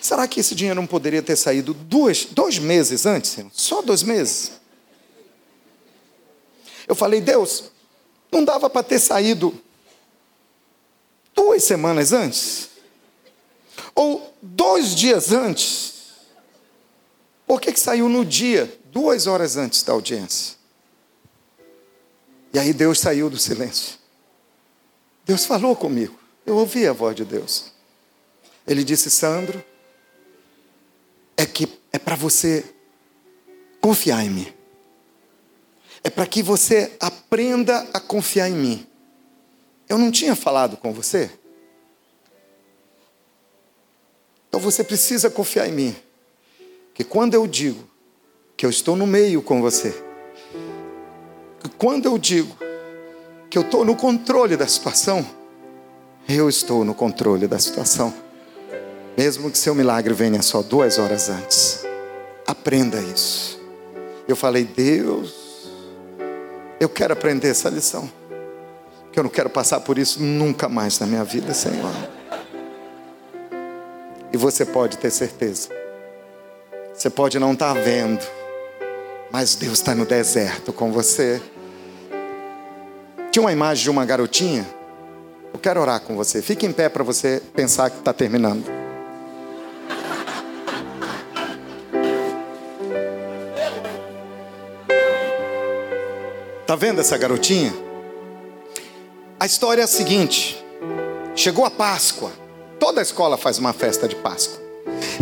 [0.00, 3.38] Será que esse dinheiro não poderia ter saído dois, dois meses antes?
[3.52, 4.61] Só dois meses?
[6.86, 7.70] Eu falei, Deus,
[8.30, 9.58] não dava para ter saído
[11.34, 12.70] duas semanas antes?
[13.94, 15.92] Ou dois dias antes?
[17.46, 20.56] Por que, que saiu no dia, duas horas antes da audiência?
[22.52, 23.98] E aí Deus saiu do silêncio.
[25.24, 26.18] Deus falou comigo.
[26.44, 27.72] Eu ouvi a voz de Deus.
[28.66, 29.64] Ele disse: Sandro,
[31.36, 32.64] é que é para você
[33.80, 34.61] confiar em mim
[36.04, 38.86] é para que você aprenda a confiar em mim.
[39.88, 41.30] Eu não tinha falado com você?
[44.48, 45.96] Então você precisa confiar em mim.
[46.94, 47.88] Que quando eu digo
[48.56, 49.94] que eu estou no meio com você,
[51.60, 52.56] que quando eu digo
[53.48, 55.24] que eu estou no controle da situação,
[56.28, 58.12] eu estou no controle da situação.
[59.16, 61.84] Mesmo que seu milagre venha só duas horas antes.
[62.46, 63.60] Aprenda isso.
[64.26, 65.41] Eu falei, Deus,
[66.82, 68.10] eu quero aprender essa lição.
[69.12, 71.92] Que eu não quero passar por isso nunca mais na minha vida, Senhor.
[74.32, 75.68] E você pode ter certeza.
[76.92, 78.24] Você pode não estar vendo,
[79.30, 81.40] mas Deus está no deserto com você.
[83.30, 84.66] Tinha uma imagem de uma garotinha.
[85.52, 86.42] Eu quero orar com você.
[86.42, 88.81] Fique em pé para você pensar que está terminando.
[96.72, 97.70] Tá vendo essa garotinha?
[99.38, 100.56] A história é a seguinte:
[101.36, 102.32] chegou a Páscoa.
[102.80, 104.58] Toda escola faz uma festa de Páscoa.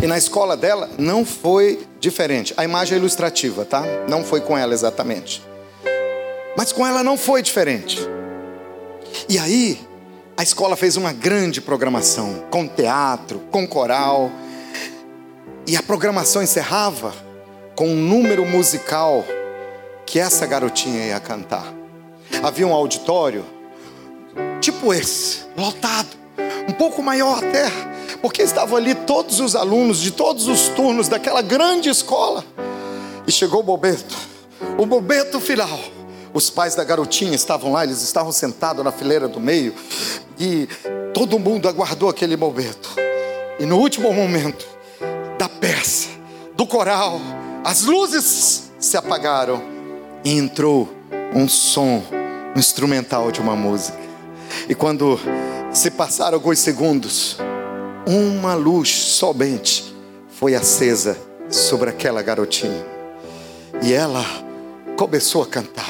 [0.01, 2.53] E na escola dela não foi diferente.
[2.55, 3.83] A imagem é ilustrativa, tá?
[4.07, 5.43] Não foi com ela exatamente.
[6.55, 7.99] Mas com ela não foi diferente.
[9.27, 9.77] E aí,
[10.37, 14.31] a escola fez uma grande programação, com teatro, com coral.
[15.67, 17.13] E a programação encerrava
[17.75, 19.25] com um número musical
[20.11, 21.73] que essa garotinha ia cantar.
[22.43, 23.45] Havia um auditório,
[24.59, 26.09] tipo esse, lotado,
[26.67, 27.71] um pouco maior até,
[28.21, 32.43] porque estavam ali todos os alunos de todos os turnos daquela grande escola.
[33.25, 34.17] E chegou o bobeto,
[34.77, 35.79] o bobeto final.
[36.33, 39.73] Os pais da garotinha estavam lá, eles estavam sentados na fileira do meio,
[40.37, 40.67] e
[41.13, 42.89] todo mundo aguardou aquele bobeto.
[43.57, 44.67] E no último momento
[45.39, 46.09] da peça,
[46.53, 47.21] do coral,
[47.63, 49.70] as luzes se apagaram
[50.23, 50.89] e entrou
[51.33, 52.03] um som
[52.55, 53.97] um instrumental de uma música.
[54.67, 55.19] E quando
[55.71, 57.37] se passaram alguns segundos,
[58.05, 59.95] uma luz somente
[60.29, 61.17] foi acesa
[61.49, 62.85] sobre aquela garotinha.
[63.81, 64.23] E ela
[64.97, 65.89] começou a cantar.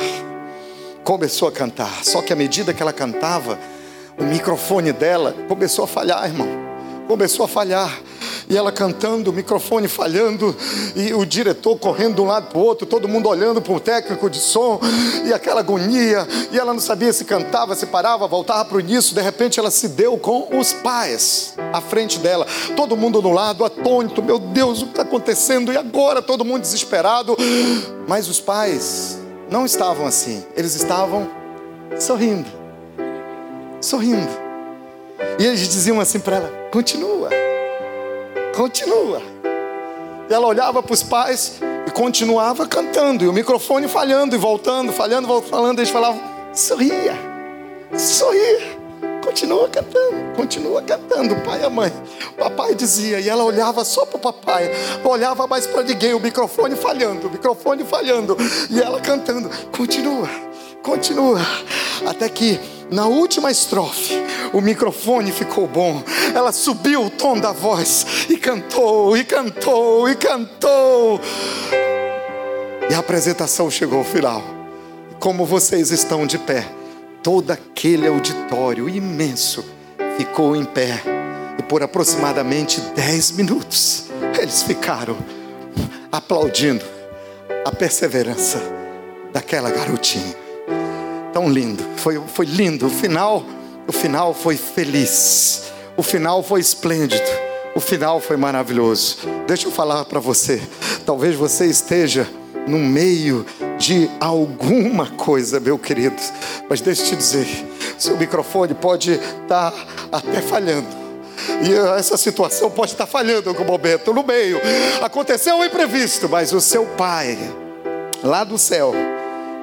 [1.04, 2.04] Começou a cantar.
[2.04, 3.58] Só que à medida que ela cantava,
[4.20, 6.48] o microfone dela começou a falhar, irmão.
[7.08, 8.00] Começou a falhar
[8.52, 10.54] e ela cantando, o microfone falhando,
[10.93, 13.80] e o diretor correndo de um lado para o outro, todo mundo olhando para o
[13.80, 14.78] técnico de som,
[15.26, 19.16] e aquela agonia, e ela não sabia se cantava, se parava, voltava para o início,
[19.16, 22.45] de repente ela se deu com os pais à frente dela,
[22.76, 25.72] todo mundo no lado, atônito, meu Deus, o que está acontecendo?
[25.72, 27.38] E agora todo mundo desesperado,
[28.06, 29.18] mas os pais
[29.49, 31.26] não estavam assim, eles estavam
[31.97, 32.49] sorrindo,
[33.80, 34.41] sorrindo.
[35.39, 37.30] E eles diziam assim para ela: continua,
[38.62, 39.24] continua.
[40.30, 44.93] E ela olhava para os pais e continuava cantando, e o microfone falhando e voltando,
[44.93, 46.22] falhando, falando, eles falavam:
[46.53, 47.16] sorria,
[47.97, 48.78] sorria,
[49.24, 51.91] continua cantando, continua cantando, o pai e a mãe.
[52.34, 54.72] O papai dizia, e ela olhava só para o papai,
[55.03, 58.38] olhava mais para ninguém, o microfone falhando, o microfone falhando,
[58.70, 60.30] e ela cantando: continua,
[60.84, 61.41] continua,
[62.05, 62.59] até que
[62.92, 64.14] na última estrofe,
[64.52, 66.04] o microfone ficou bom.
[66.36, 71.22] Ela subiu o tom da voz e cantou, e cantou, e cantou.
[72.89, 74.44] E a apresentação chegou ao final.
[75.20, 76.68] Como vocês estão de pé,
[77.24, 79.64] todo aquele auditório imenso
[80.18, 81.02] ficou em pé.
[81.58, 85.16] E por aproximadamente 10 minutos, eles ficaram
[86.12, 86.84] aplaudindo
[87.64, 88.62] a perseverança
[89.32, 90.51] daquela garotinha
[91.34, 92.88] tão lindo, foi, foi lindo.
[92.88, 93.44] O final,
[93.88, 95.64] o final foi feliz.
[95.98, 97.30] O final foi esplêndido.
[97.76, 99.18] O final foi maravilhoso.
[99.48, 100.62] Deixa eu falar para você.
[101.06, 102.28] Talvez você esteja
[102.68, 103.46] no meio
[103.78, 106.22] de alguma coisa, meu querido.
[106.70, 107.48] Mas deixa eu te dizer,
[107.98, 109.74] seu microfone pode estar tá
[110.12, 110.88] até falhando.
[111.64, 114.60] E essa situação pode estar tá falhando em algum momento, no meio.
[115.02, 117.38] Aconteceu um imprevisto, mas o seu pai,
[118.24, 118.94] lá do céu,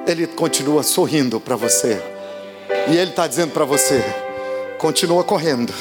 [0.07, 2.01] ele continua sorrindo para você.
[2.87, 4.03] E Ele está dizendo para você:
[4.77, 5.73] continua correndo,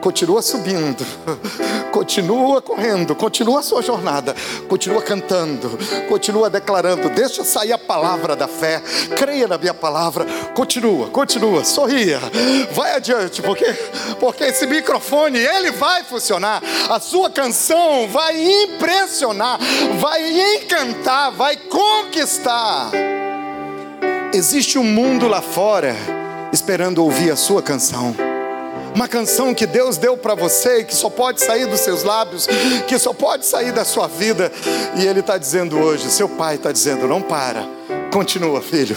[0.00, 1.04] continua subindo,
[1.92, 4.34] continua correndo, continua a sua jornada,
[4.68, 5.78] continua cantando,
[6.08, 7.10] continua declarando.
[7.10, 8.82] Deixa sair a palavra da fé,
[9.16, 10.24] creia na minha palavra,
[10.54, 12.18] continua, continua, sorria,
[12.72, 13.66] vai adiante, porque,
[14.18, 19.58] porque esse microfone ele vai funcionar, a sua canção vai impressionar,
[19.98, 22.90] vai encantar, vai conquistar.
[24.34, 25.94] Existe um mundo lá fora
[26.54, 28.16] esperando ouvir a sua canção.
[28.94, 32.48] Uma canção que Deus deu para você que só pode sair dos seus lábios,
[32.88, 34.50] que só pode sair da sua vida.
[34.96, 37.66] E Ele está dizendo hoje, seu pai está dizendo: não para,
[38.12, 38.96] continua, filho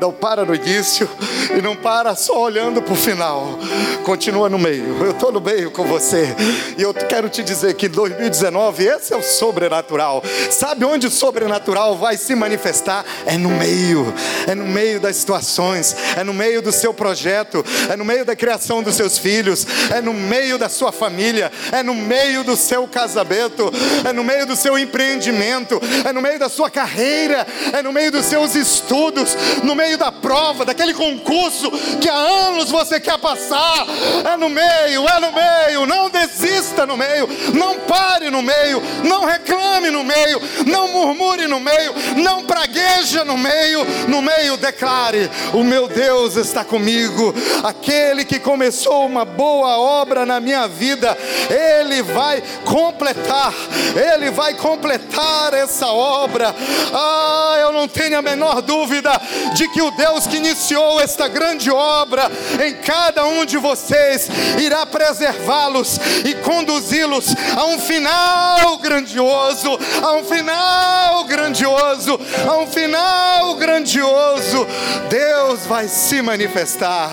[0.00, 1.08] não para no início
[1.56, 3.58] e não para só olhando para o final.
[4.04, 5.02] Continua no meio.
[5.02, 6.34] Eu estou no meio com você.
[6.76, 10.22] E eu quero te dizer que 2019, esse é o sobrenatural.
[10.50, 13.04] Sabe onde o sobrenatural vai se manifestar?
[13.24, 14.12] É no meio.
[14.46, 15.96] É no meio das situações.
[16.16, 17.64] É no meio do seu projeto.
[17.88, 19.66] É no meio da criação dos seus filhos.
[19.90, 21.50] É no meio da sua família.
[21.72, 23.72] É no meio do seu casamento.
[24.06, 25.80] É no meio do seu empreendimento.
[26.04, 27.46] É no meio da sua carreira.
[27.72, 29.36] É no meio dos seus estudos.
[29.62, 31.70] No meio da prova, daquele concurso
[32.00, 33.86] que há anos você quer passar.
[34.32, 35.86] É no meio, é no meio.
[35.86, 41.60] Não desista no meio, não pare no meio, não reclame no meio, não murmure no
[41.60, 43.84] meio, não pragueja no meio.
[44.08, 47.34] No meio, declare: O meu Deus está comigo.
[47.62, 51.16] Aquele que começou uma boa obra na minha vida,
[51.50, 53.52] Ele vai completar,
[53.94, 56.54] Ele vai completar essa obra.
[56.92, 59.20] Ah, eu não tenho a menor dúvida
[59.54, 62.30] de que o Deus que iniciou esta grande obra
[62.64, 64.28] em cada um de vocês
[64.58, 73.54] irá preservá-los e conduzi-los a um final grandioso, a um final grandioso, a um final
[73.54, 74.66] grandioso,
[75.08, 77.10] Deus vai se manifestar.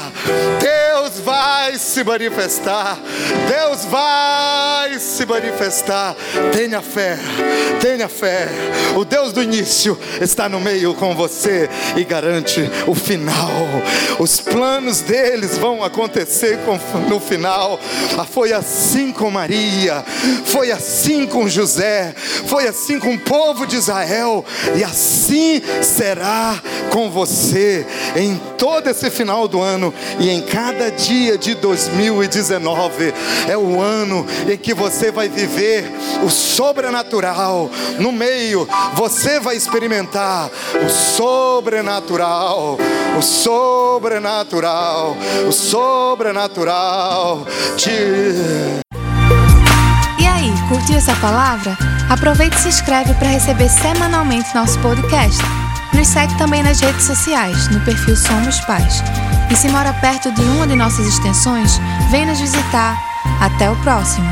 [0.59, 2.97] Deus vai se manifestar.
[3.47, 6.15] Deus vai se manifestar.
[6.51, 7.17] Tenha fé,
[7.79, 8.47] tenha fé.
[8.95, 13.67] O Deus do início está no meio com você e garante o final.
[14.19, 16.59] Os planos deles vão acontecer
[17.07, 17.79] no final.
[18.17, 20.03] Ah, foi assim com Maria,
[20.45, 22.13] foi assim com José,
[22.45, 24.45] foi assim com o povo de Israel,
[24.75, 26.59] e assim será
[26.91, 27.85] com você
[28.15, 33.13] em todo esse final do ano e em cada dia de 2019.
[33.47, 35.89] É o ano em que você vai viver
[36.23, 37.69] o sobrenatural.
[37.99, 40.49] No meio, você vai experimentar
[40.85, 42.77] o sobrenatural,
[43.17, 47.45] o sobrenatural, o sobrenatural.
[47.75, 48.81] De...
[50.19, 51.75] E aí, curtiu essa palavra?
[52.09, 55.41] Aproveite e se inscreve para receber semanalmente nosso podcast.
[55.93, 59.03] Nos segue também nas redes sociais, no perfil Somos Pais.
[59.51, 61.79] E se mora perto de uma de nossas extensões,
[62.09, 62.97] vem nos visitar.
[63.41, 64.29] Até o próximo!